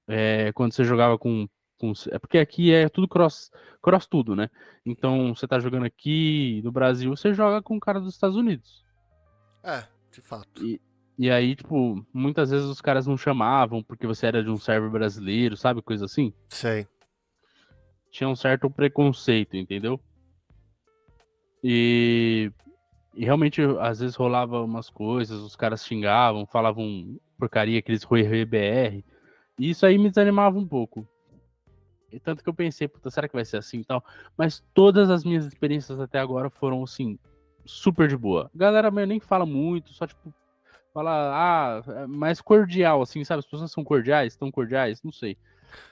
é, 0.08 0.52
quando 0.54 0.74
você 0.74 0.84
jogava 0.84 1.20
com, 1.20 1.48
com. 1.80 1.94
É 2.10 2.18
porque 2.18 2.40
aqui 2.40 2.74
é 2.74 2.90
tudo 2.90 3.08
cross, 3.08 3.52
cross 3.80 4.08
tudo, 4.08 4.36
né? 4.36 4.50
Então, 4.84 5.36
você 5.36 5.48
tá 5.48 5.60
jogando 5.60 5.86
aqui 5.86 6.62
no 6.64 6.72
Brasil, 6.72 7.16
você 7.16 7.32
joga 7.32 7.62
com 7.62 7.78
o 7.78 7.80
cara 7.80 8.00
dos 8.00 8.16
Estados 8.16 8.36
Unidos. 8.36 8.84
É, 9.64 9.84
de 10.12 10.22
fato. 10.22 10.66
E, 10.66 10.82
e 11.16 11.30
aí, 11.30 11.56
tipo, 11.56 12.04
muitas 12.12 12.50
vezes 12.50 12.68
os 12.68 12.82
caras 12.82 13.06
não 13.06 13.18
chamavam 13.18 13.84
porque 13.84 14.08
você 14.08 14.26
era 14.26 14.44
de 14.44 14.50
um 14.50 14.58
server 14.58 14.90
brasileiro, 14.90 15.56
sabe? 15.56 15.84
Coisa 15.84 16.06
assim. 16.06 16.34
Sei. 16.50 16.88
Tinha 18.12 18.30
um 18.30 18.36
certo 18.36 18.70
preconceito, 18.70 19.56
entendeu? 19.56 20.00
E, 21.64 22.52
e 23.14 23.26
realmente, 23.26 23.62
às 23.80 24.00
vezes 24.00 24.16
rolava 24.16 24.62
umas 24.62 24.90
coisas, 24.90 25.40
os 25.40 25.56
caras 25.56 25.86
xingavam, 25.86 26.46
falavam 26.46 27.20
porcaria, 27.38 27.80
aqueles 27.80 28.04
Rui 28.04 28.24
Rui 28.24 28.46
BR. 28.46 29.04
E 29.60 29.70
isso 29.70 29.86
aí 29.86 29.98
me 29.98 30.10
desanimava 30.10 30.58
um 30.58 30.68
pouco. 30.68 31.08
E 32.12 32.20
tanto 32.20 32.44
que 32.44 32.50
eu 32.50 32.54
pensei, 32.54 32.88
puta, 32.88 33.10
será 33.10 33.28
que 33.28 33.36
vai 33.36 33.44
ser 33.44 33.58
assim 33.58 33.80
e 33.80 33.86
tal? 33.86 34.04
Mas 34.38 34.64
todas 34.74 35.10
as 35.10 35.24
minhas 35.24 35.46
experiências 35.46 36.00
até 36.00 36.20
agora 36.20 36.50
foram, 36.50 36.84
assim, 36.84 37.20
super 37.66 38.08
de 38.08 38.16
boa. 38.16 38.50
Galera 38.56 38.90
meio 38.90 39.08
nem 39.08 39.20
fala 39.20 39.46
muito, 39.46 39.94
só 39.94 40.08
tipo, 40.08 40.34
fala, 40.94 41.12
ah, 41.12 41.84
é 42.04 42.08
mais 42.08 42.40
cordial, 42.40 43.02
assim, 43.02 43.24
sabe? 43.24 43.40
As 43.40 43.46
pessoas 43.46 43.72
são 43.72 43.84
cordiais, 43.84 44.34
estão 44.34 44.50
cordiais, 44.50 45.04
não 45.04 45.12
sei. 45.12 45.38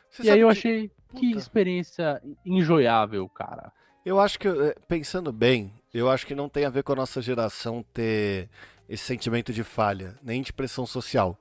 Você 0.09 0.23
e 0.23 0.29
aí 0.29 0.39
eu 0.39 0.47
que- 0.47 0.57
achei 0.57 0.91
que 1.15 1.27
Puta. 1.27 1.37
experiência 1.37 2.21
enjoyável, 2.45 3.27
cara. 3.29 3.71
Eu 4.05 4.19
acho 4.19 4.37
que, 4.37 4.47
eh, 4.47 4.75
pensando 4.87 5.31
bem, 5.31 5.73
eu 5.93 6.09
acho 6.09 6.27
que 6.27 6.35
não 6.35 6.47
tem 6.47 6.65
a 6.65 6.69
ver 6.69 6.83
com 6.83 6.93
a 6.93 6.97
nossa 6.97 7.21
geração 7.21 7.83
ter 7.93 8.49
esse 8.87 9.03
sentimento 9.03 9.51
de 9.51 9.63
falha, 9.63 10.15
nem 10.21 10.41
de 10.41 10.53
pressão 10.53 10.85
social. 10.85 11.39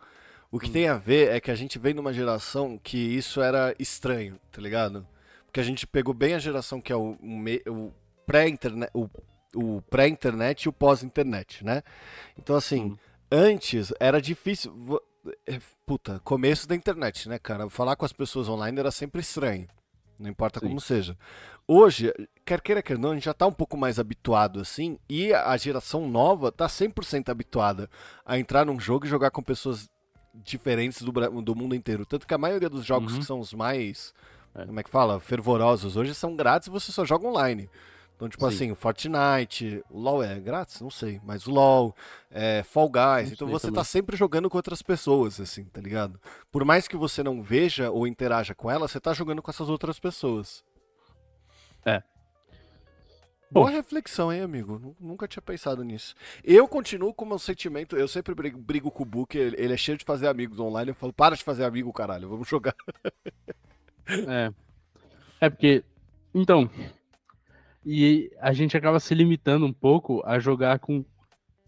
O 0.51 0.59
que 0.59 0.69
hum. 0.69 0.73
tem 0.73 0.89
a 0.89 0.97
ver 0.97 1.31
é 1.31 1.41
que 1.41 1.51
a 1.51 1.55
gente 1.55 1.79
vem 1.79 1.93
numa 1.93 2.13
geração 2.13 2.79
que 2.79 2.97
isso 2.97 3.43
era 3.43 3.75
estranho, 3.79 4.39
tá 4.51 4.63
ligado? 4.63 5.07
Porque 5.47 5.61
a 5.61 5.65
gente 5.65 5.87
pegou 5.87 6.15
bem 6.15 6.35
a 6.35 6.39
geração 6.39 6.81
que 6.81 6.93
é 6.93 6.97
o, 6.97 7.17
o 7.67 7.93
pré-internet, 8.27 8.91
o, 8.95 9.09
o 9.55 9.83
pré-internet 9.83 10.63
e 10.63 10.69
o 10.69 10.73
pós-internet, 10.73 11.65
né? 11.65 11.83
Então, 12.39 12.57
assim, 12.57 12.85
hum. 12.85 12.97
antes 13.31 13.93
era 14.01 14.21
difícil. 14.21 14.73
É, 15.47 15.59
puta, 15.87 16.21
começo 16.25 16.69
da 16.69 16.75
internet, 16.75 17.29
né, 17.29 17.39
cara? 17.39 17.69
Falar 17.71 17.97
com 17.97 18.05
as 18.05 18.13
pessoas 18.13 18.49
online 18.49 18.79
era 18.79 18.91
sempre 18.91 19.21
estranho. 19.21 19.67
Não 20.19 20.31
importa 20.31 20.61
Sim. 20.61 20.69
como 20.69 20.81
seja. 20.81 21.17
Hoje, 21.67 22.13
quer 22.45 22.61
queira, 22.61 22.83
quer 22.83 22.99
não, 22.99 23.13
a 23.13 23.15
gente 23.15 23.25
já 23.25 23.31
está 23.31 23.47
um 23.47 23.53
pouco 23.53 23.77
mais 23.77 23.99
habituado 23.99 24.61
assim, 24.61 24.99
e 25.09 25.33
a 25.33 25.57
geração 25.57 26.09
nova 26.09 26.49
está 26.49 26.67
100% 26.67 27.31
habituada 27.31 27.91
a 28.25 28.39
entrar 28.39 28.67
num 28.67 28.79
jogo 28.79 29.07
e 29.07 29.09
jogar 29.09 29.31
com 29.31 29.43
pessoas 29.43 29.89
diferentes 30.35 31.03
do, 31.03 31.13
do 31.43 31.57
mundo 31.57 31.75
inteiro. 31.75 32.05
Tanto 32.05 32.27
que 32.27 32.35
a 32.35 32.39
maioria 32.39 32.69
dos 32.69 32.85
jogos 32.85 33.15
uhum. 33.15 33.21
que 33.21 33.25
são 33.25 33.41
os 33.41 33.55
mais, 33.55 34.13
é. 34.55 34.67
como 34.67 34.79
é 34.79 34.83
que 34.83 34.91
fala, 34.91 35.19
fervorosos 35.21 35.97
hoje 35.97 36.15
são 36.15 36.37
grátis 36.37 36.69
e 36.69 36.71
você 36.71 36.93
só 36.93 37.05
joga 37.05 37.27
online. 37.27 37.69
Então, 38.17 38.29
tipo 38.29 38.49
Sim. 38.49 38.55
assim, 38.55 38.71
o 38.71 38.77
Fortnite, 38.77 39.83
o 39.91 39.99
LoL 39.99 40.23
é 40.23 40.39
grátis? 40.39 40.81
Não 40.81 40.91
sei, 40.91 41.21
mas 41.25 41.47
o 41.47 41.51
LoL, 41.51 41.95
é, 42.31 42.63
Fall 42.63 42.89
Guys, 42.89 43.33
então 43.33 43.49
você 43.49 43.67
também. 43.67 43.81
tá 43.81 43.85
sempre 43.85 44.17
jogando 44.17 44.49
com 44.49 44.57
outras 44.57 44.83
pessoas, 44.83 45.41
assim, 45.41 45.65
tá 45.65 45.81
ligado? 45.81 46.21
Por 46.51 46.65
mais 46.65 46.87
que 46.87 46.97
você 46.97 47.23
não 47.23 47.43
veja 47.43 47.91
ou 47.91 48.07
interaja 48.07 48.55
com 48.55 48.71
ela, 48.71 48.87
você 48.87 49.01
tá 49.01 49.13
jogando 49.13 49.43
com 49.43 49.51
essas 49.51 49.69
outras 49.69 49.99
pessoas. 49.99 50.65
É. 51.85 52.03
Boa 53.51 53.71
reflexão, 53.71 54.33
hein, 54.33 54.41
amigo? 54.41 54.97
Nunca 54.99 55.29
tinha 55.29 55.43
pensado 55.43 55.85
nisso. 55.85 56.15
Eu 56.43 56.67
continuo 56.67 57.15
com 57.15 57.25
o 57.25 57.29
meu 57.29 57.39
sentimento, 57.39 57.97
eu 57.97 58.09
sempre 58.09 58.35
brigo, 58.35 58.59
brigo 58.59 58.91
com 58.91 59.03
o 59.03 59.07
Book, 59.07 59.37
ele 59.37 59.73
é 59.73 59.77
cheio 59.77 59.99
de 59.99 60.05
fazer 60.05 60.29
amigos 60.29 60.59
online, 60.59 60.91
eu 60.91 60.95
falo, 60.95 61.13
para 61.13 61.37
de 61.37 61.45
fazer 61.45 61.65
amigo, 61.65 61.93
caralho, 61.93 62.29
vamos 62.29 62.49
jogar. 62.49 62.75
é. 64.09 64.53
É 65.41 65.51
porque, 65.51 65.85
então, 66.35 66.71
e 67.85 68.31
a 68.41 68.53
gente 68.53 68.77
acaba 68.77 68.99
se 68.99 69.15
limitando 69.15 69.67
um 69.67 69.73
pouco 69.73 70.23
a 70.25 70.39
jogar 70.39 70.79
com 70.79 71.05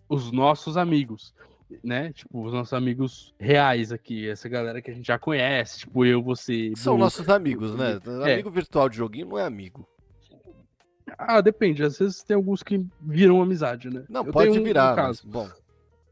os 0.08 0.32
nossos 0.32 0.76
amigos, 0.76 1.34
né? 1.82 2.12
Tipo, 2.12 2.44
os 2.44 2.52
nossos 2.52 2.72
amigos 2.72 3.34
reais 3.38 3.92
aqui, 3.92 4.28
essa 4.28 4.48
galera 4.48 4.80
que 4.80 4.90
a 4.90 4.94
gente 4.94 5.06
já 5.06 5.18
conhece, 5.18 5.80
tipo 5.80 6.04
eu, 6.04 6.22
você. 6.22 6.72
São 6.76 6.96
nossos 6.96 7.28
amigos, 7.28 7.74
né? 7.74 8.00
É. 8.24 8.34
Amigo 8.34 8.50
virtual 8.50 8.88
de 8.88 8.96
joguinho 8.96 9.26
não 9.26 9.38
é 9.38 9.44
amigo. 9.44 9.86
Ah, 11.18 11.40
depende. 11.40 11.82
Às 11.82 11.98
vezes 11.98 12.22
tem 12.22 12.34
alguns 12.34 12.62
que 12.62 12.84
viram 13.00 13.40
amizade, 13.40 13.88
né? 13.88 14.04
Não, 14.08 14.24
eu 14.24 14.32
pode 14.32 14.58
virar, 14.60 14.92
um 14.92 14.96
caso. 14.96 15.22
bom. 15.26 15.48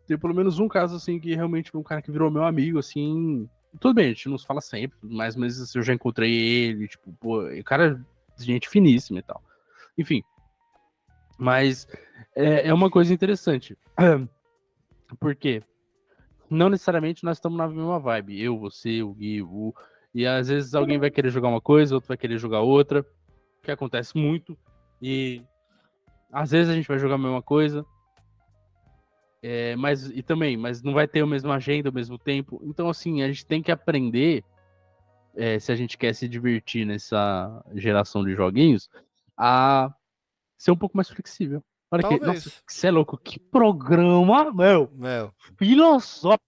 Tem 0.07 0.19
pelo 0.19 0.35
menos 0.35 0.59
um 0.59 0.69
caso, 0.69 0.97
assim, 0.97 1.19
que 1.19 1.35
realmente 1.35 1.71
foi 1.71 1.81
um 1.81 1.85
cara 1.85 2.03
que 2.03 2.13
virou 2.13 2.31
meu 2.31 2.45
amigo, 2.45 2.79
assim. 2.79 3.49
Tudo 3.81 3.95
bem, 3.95 4.07
a 4.07 4.09
gente 4.09 4.29
não 4.29 4.39
se 4.39 4.47
fala 4.47 4.61
sempre, 4.61 4.97
mas, 5.03 5.35
mas 5.35 5.61
assim, 5.61 5.79
eu 5.79 5.83
já 5.83 5.93
encontrei 5.93 6.33
ele, 6.33 6.87
tipo, 6.87 7.13
pô, 7.15 7.43
o 7.43 7.65
cara 7.65 8.01
é 8.39 8.43
gente 8.43 8.69
finíssima 8.69 9.19
e 9.19 9.23
tal. 9.23 9.43
Enfim. 9.97 10.23
Mas 11.39 11.87
é, 12.35 12.69
é 12.69 12.75
uma 12.75 12.91
coisa 12.91 13.13
interessante. 13.13 13.77
Por 15.21 15.35
quê? 15.35 15.63
Não 16.51 16.69
necessariamente 16.69 17.25
nós 17.25 17.39
estamos 17.39 17.59
na 17.59 17.69
mesma 17.69 17.99
vibe. 17.99 18.41
Eu, 18.41 18.59
você, 18.59 19.03
o 19.03 19.15
Gui, 19.15 19.43
o. 19.43 19.75
E 20.15 20.27
às 20.27 20.49
vezes 20.49 20.75
alguém 20.75 20.99
vai 20.99 21.11
querer 21.11 21.31
jogar 21.31 21.49
uma 21.49 21.61
coisa, 21.61 21.95
outro 21.95 22.09
vai 22.09 22.17
querer 22.17 22.39
jogar 22.39 22.61
outra. 22.61 23.05
Que 23.63 23.71
acontece 23.71 24.17
muito. 24.17 24.57
E 25.01 25.43
às 26.33 26.51
vezes 26.51 26.71
a 26.71 26.75
gente 26.75 26.89
vai 26.89 26.99
jogar 26.99 27.15
a 27.15 27.19
mesma 27.19 27.43
coisa. 27.43 27.85
É, 29.43 29.77
mas 29.77 30.09
e 30.09 30.23
também, 30.23 30.57
mas 30.57 30.83
não 30.83 30.95
vai 30.95 31.07
ter 31.07 31.21
a 31.21 31.27
mesma 31.27 31.57
agenda 31.57 31.91
ao 31.91 31.95
mesmo 31.95 32.19
tempo. 32.19 32.61
Então, 32.65 32.89
assim, 32.89 33.23
a 33.23 33.27
gente 33.27 33.45
tem 33.45 33.63
que 33.63 33.71
aprender, 33.71 34.43
é, 35.37 35.59
se 35.59 35.71
a 35.71 35.77
gente 35.77 35.99
quer 35.99 36.15
se 36.15 36.27
divertir 36.27 36.87
nessa 36.87 37.63
geração 37.75 38.25
de 38.25 38.35
joguinhos, 38.35 38.89
a 39.37 39.95
ser 40.57 40.71
um 40.71 40.77
pouco 40.77 40.97
mais 40.97 41.09
flexível. 41.09 41.63
Olha 41.91 42.03
Talvez. 42.03 42.21
que, 42.21 42.27
nossa, 42.27 42.63
você 42.67 42.87
é 42.89 42.91
louco, 42.91 43.17
que 43.17 43.39
programa, 43.39 44.53
meu, 44.53 44.91
meu. 44.95 45.33
filosófico. 45.57 46.43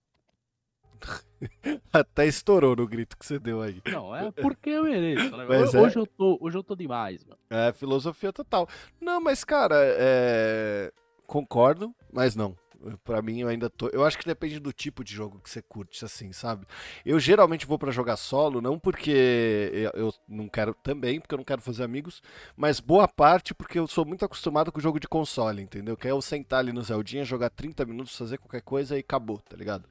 Até 1.93 2.27
estourou 2.27 2.75
no 2.75 2.87
grito 2.87 3.17
que 3.17 3.25
você 3.25 3.39
deu 3.39 3.61
aí. 3.61 3.81
Não, 3.87 4.15
é 4.15 4.31
porque 4.31 4.71
eu 4.71 4.85
mereço. 4.85 5.37
Né? 5.37 5.45
Hoje, 5.47 5.99
é... 5.99 6.01
eu 6.01 6.07
tô, 6.07 6.39
hoje 6.41 6.57
eu 6.57 6.65
tô 6.65 6.75
demais, 6.75 7.25
mano. 7.25 7.39
É, 7.51 7.73
filosofia 7.73 8.33
total. 8.33 8.69
Não, 9.01 9.21
mas, 9.21 9.45
cara, 9.45 9.77
é... 9.79 10.91
concordo, 11.27 11.95
mas 12.13 12.35
não. 12.35 12.57
Pra 13.05 13.23
mim, 13.23 13.41
eu 13.41 13.49
ainda 13.49 13.71
tô. 13.71 13.89
Eu 13.89 14.05
acho 14.05 14.19
que 14.19 14.25
depende 14.25 14.61
do 14.61 14.73
tipo 14.73 15.03
de 15.03 15.13
jogo 15.15 15.41
que 15.41 15.49
você 15.49 15.63
curte, 15.63 16.05
assim, 16.05 16.33
sabe? 16.33 16.67
Eu 17.05 17.19
geralmente 17.19 17.67
vou 17.67 17.79
para 17.79 17.91
jogar 17.91 18.17
solo, 18.17 18.61
não 18.61 18.79
porque 18.79 19.91
eu 19.95 20.13
não 20.29 20.49
quero 20.49 20.75
também, 20.75 21.21
porque 21.21 21.35
eu 21.35 21.39
não 21.39 21.45
quero 21.45 21.63
fazer 21.63 21.85
amigos, 21.85 22.23
mas 22.57 22.79
boa 22.79 23.09
parte 23.09 23.55
porque 23.55 23.79
eu 23.79 23.87
sou 23.87 24.05
muito 24.05 24.25
acostumado 24.25 24.71
com 24.71 24.79
o 24.79 24.83
jogo 24.83 25.01
de 25.01 25.09
console, 25.09 25.63
entendeu? 25.63 25.97
Que 25.97 26.09
é 26.09 26.11
eu 26.11 26.21
sentar 26.21 26.61
ali 26.61 26.73
no 26.73 26.83
Zeldinha, 26.83 27.25
jogar 27.25 27.51
30 27.51 27.85
minutos, 27.85 28.17
fazer 28.17 28.39
qualquer 28.39 28.63
coisa 28.63 28.97
e 28.97 29.01
acabou, 29.01 29.39
tá 29.39 29.57
ligado? 29.57 29.89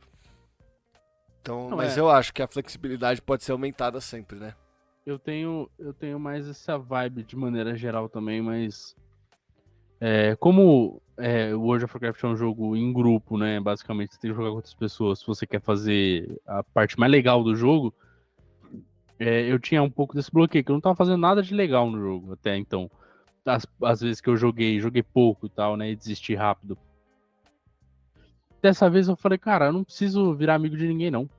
Então, 1.41 1.69
não, 1.69 1.78
mas 1.78 1.98
é... 1.98 2.00
eu 2.00 2.10
acho 2.10 2.34
que 2.34 2.41
a 2.41 2.48
flexibilidade 2.48 3.21
pode 3.21 3.43
ser 3.43 3.52
aumentada 3.52 4.02
sempre, 4.02 4.39
né? 4.39 4.56
Eu 5.06 5.19
tenho, 5.19 5.69
eu 5.78 5.93
tenho 5.93 6.19
mais 6.19 6.48
essa 6.48 6.78
vibe 6.78 7.24
de 7.24 7.36
maneira 7.36 7.76
geral 7.76 8.10
também, 8.10 8.41
mas 8.41 8.95
é, 9.99 10.36
como 10.36 11.01
é, 11.17 11.53
o 11.55 11.62
World 11.62 11.86
of 11.86 11.93
Warcraft 11.93 12.23
é 12.23 12.27
um 12.27 12.36
jogo 12.36 12.75
em 12.75 12.91
grupo, 12.91 13.38
né? 13.38 13.60
Basicamente, 13.60 14.13
você 14.13 14.19
tem 14.19 14.31
que 14.31 14.38
jogar 14.38 14.49
com 14.49 14.55
outras 14.58 14.73
pessoas. 14.73 15.19
Se 15.19 15.27
você 15.27 15.47
quer 15.47 15.62
fazer 15.62 16.41
a 16.45 16.63
parte 16.63 16.99
mais 16.99 17.12
legal 17.12 17.43
do 17.43 17.55
jogo, 17.55 17.93
é, 19.17 19.41
eu 19.49 19.58
tinha 19.58 19.81
um 19.81 19.89
pouco 19.89 20.13
desse 20.13 20.31
bloqueio, 20.31 20.63
que 20.63 20.71
eu 20.71 20.73
não 20.73 20.81
tava 20.81 20.95
fazendo 20.95 21.17
nada 21.17 21.41
de 21.41 21.53
legal 21.53 21.89
no 21.89 21.99
jogo 21.99 22.34
até 22.34 22.58
então. 22.58 22.89
As, 23.45 23.65
as 23.84 24.01
vezes 24.01 24.19
que 24.19 24.29
eu 24.29 24.36
joguei, 24.36 24.79
joguei 24.79 25.03
pouco 25.03 25.45
e 25.45 25.49
tal, 25.49 25.77
né? 25.77 25.91
E 25.91 25.95
desisti 25.95 26.36
rápido. 26.36 26.77
Dessa 28.62 28.89
vez 28.89 29.08
eu 29.08 29.15
falei, 29.15 29.38
cara, 29.38 29.67
eu 29.67 29.73
não 29.73 29.84
preciso 29.84 30.34
virar 30.34 30.55
amigo 30.55 30.75
de 30.75 30.88
ninguém, 30.88 31.12
não. 31.12 31.29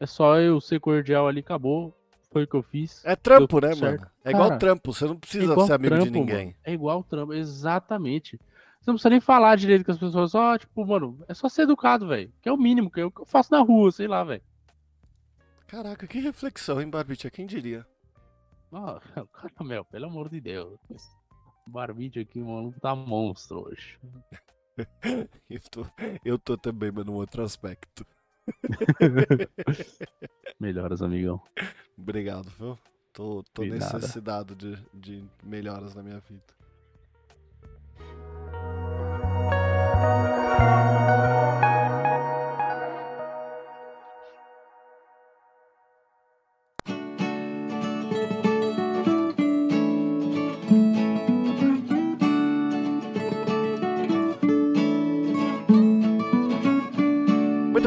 É 0.00 0.06
só 0.06 0.38
eu 0.38 0.60
ser 0.60 0.80
cordial 0.80 1.28
ali, 1.28 1.40
acabou. 1.40 1.96
Foi 2.34 2.42
o 2.42 2.48
que 2.48 2.56
eu 2.56 2.64
fiz. 2.64 3.00
É 3.04 3.14
trampo, 3.14 3.60
né, 3.60 3.72
certo. 3.76 4.00
mano? 4.00 4.10
É 4.24 4.30
igual 4.30 4.48
Cara, 4.48 4.58
trampo, 4.58 4.92
você 4.92 5.04
não 5.04 5.16
precisa 5.16 5.52
é 5.52 5.66
ser 5.66 5.72
amigo 5.72 5.94
trampo, 5.94 6.04
de 6.04 6.10
ninguém. 6.10 6.46
Mano. 6.46 6.56
É 6.64 6.72
igual 6.72 7.04
trampo, 7.04 7.32
exatamente. 7.32 8.40
Você 8.80 8.90
não 8.90 8.94
precisa 8.94 9.10
nem 9.10 9.20
falar 9.20 9.54
direito 9.54 9.84
com 9.84 9.92
as 9.92 9.98
pessoas, 9.98 10.32
só, 10.32 10.58
tipo, 10.58 10.84
mano, 10.84 11.24
é 11.28 11.32
só 11.32 11.48
ser 11.48 11.62
educado, 11.62 12.08
velho. 12.08 12.32
Que 12.42 12.48
é 12.48 12.52
o 12.52 12.56
mínimo 12.56 12.90
que 12.90 13.00
eu, 13.00 13.08
que 13.08 13.20
eu 13.20 13.24
faço 13.24 13.52
na 13.52 13.60
rua, 13.60 13.92
sei 13.92 14.08
lá, 14.08 14.24
velho. 14.24 14.42
Caraca, 15.68 16.08
que 16.08 16.18
reflexão, 16.18 16.80
hein, 16.80 16.90
Barbicha? 16.90 17.30
Quem 17.30 17.46
diria? 17.46 17.86
Cara, 19.32 19.64
meu, 19.64 19.84
pelo 19.84 20.06
amor 20.06 20.28
de 20.28 20.40
Deus. 20.40 20.76
Barbite 21.68 22.18
aqui, 22.18 22.40
mano, 22.40 22.74
tá 22.80 22.96
monstro 22.96 23.68
hoje. 23.68 23.96
eu, 25.48 25.60
tô, 25.70 25.86
eu 26.24 26.36
tô 26.36 26.56
também, 26.56 26.90
mas 26.90 27.06
num 27.06 27.14
outro 27.14 27.44
aspecto. 27.44 28.04
Melhoras, 30.60 31.02
amigão. 31.02 31.40
Obrigado, 31.98 32.50
viu? 32.58 32.78
Tô, 33.12 33.42
tô 33.52 33.62
necessitado 33.62 34.54
de, 34.54 34.76
de 34.92 35.24
melhoras 35.42 35.94
na 35.94 36.02
minha 36.02 36.20
vida. 36.20 36.42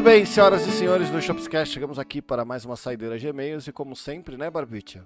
Bem, 0.02 0.24
senhoras 0.24 0.66
e 0.66 0.70
senhores 0.70 1.10
do 1.10 1.20
Shopscast, 1.20 1.74
chegamos 1.74 1.98
aqui 1.98 2.22
para 2.22 2.44
mais 2.44 2.64
uma 2.64 2.76
saideira 2.76 3.18
de 3.18 3.26
e-mails 3.26 3.66
e 3.66 3.72
como 3.72 3.96
sempre, 3.96 4.36
né, 4.36 4.50
Barbicha? 4.50 5.04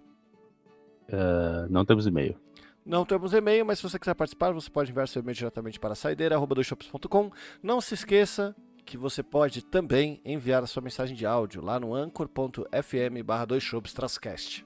Uh, 1.09 1.67
não 1.71 1.85
temos 1.85 2.07
e-mail. 2.07 2.37
Não 2.85 3.05
temos 3.05 3.33
e-mail, 3.33 3.65
mas 3.65 3.79
se 3.79 3.89
você 3.89 3.99
quiser 3.99 4.15
participar, 4.15 4.53
você 4.53 4.69
pode 4.69 4.91
enviar 4.91 5.09
seu 5.09 5.23
e-mail 5.23 5.37
diretamente 5.37 5.81
para 5.81 5.95
saideira.com. 5.95 7.31
Não 7.63 7.81
se 7.81 7.95
esqueça 7.95 8.55
que 8.85 8.99
você 8.99 9.23
pode 9.23 9.65
também 9.65 10.21
enviar 10.25 10.63
a 10.63 10.67
sua 10.67 10.83
mensagem 10.83 11.17
de 11.17 11.25
áudio 11.25 11.63
lá 11.63 11.81
no 11.81 11.95
anchor.fm 11.95 13.23
barra 13.25 13.47
2shopstrascast. 13.47 14.65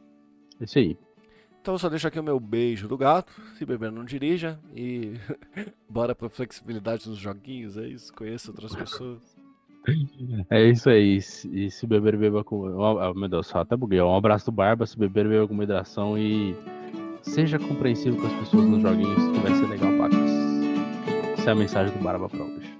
Isso 0.60 0.78
aí. 0.78 0.98
Então 1.60 1.74
eu 1.74 1.78
só 1.78 1.88
deixo 1.88 2.08
aqui 2.08 2.18
o 2.18 2.24
meu 2.24 2.40
beijo 2.40 2.88
do 2.88 2.96
gato, 2.96 3.32
se 3.56 3.66
beber 3.66 3.92
não 3.92 4.04
dirija 4.04 4.58
e 4.74 5.14
bora 5.88 6.14
pra 6.14 6.28
flexibilidade 6.28 7.08
nos 7.08 7.18
joguinhos, 7.18 7.76
é 7.76 7.86
isso, 7.86 8.12
conheça 8.12 8.50
outras 8.50 8.74
pessoas. 8.76 9.35
É 10.50 10.64
isso 10.64 10.88
aí. 10.90 11.18
E 11.18 11.70
se 11.70 11.86
beber, 11.86 12.16
beba 12.16 12.42
com. 12.42 12.56
Oh, 12.76 13.14
meu 13.14 13.28
Deus, 13.28 13.46
só 13.46 13.60
até 13.60 13.76
buguei. 13.76 14.00
Um 14.00 14.16
abraço 14.16 14.46
do 14.46 14.52
Barba. 14.52 14.86
Se 14.86 14.98
beber, 14.98 15.28
beba 15.28 15.46
com 15.46 15.54
moderação 15.54 16.18
e 16.18 16.56
seja 17.22 17.58
compreensivo 17.58 18.20
com 18.20 18.26
as 18.26 18.32
pessoas 18.34 18.66
nos 18.66 18.82
joguinhos, 18.82 19.32
que 19.32 19.40
vai 19.40 19.54
ser 19.54 19.66
legal, 19.66 19.96
Pacas. 19.98 20.30
Essa 21.38 21.50
é 21.50 21.52
a 21.52 21.56
mensagem 21.56 21.96
do 21.96 22.02
Barba 22.02 22.28
pra 22.28 22.42
hoje. 22.42 22.76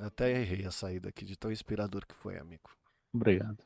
Até 0.00 0.40
errei 0.40 0.66
a 0.66 0.70
saída 0.70 1.08
aqui 1.08 1.24
de 1.24 1.38
tão 1.38 1.50
inspirador 1.52 2.04
que 2.06 2.14
foi, 2.14 2.38
amigo. 2.38 2.70
Obrigado. 3.14 3.58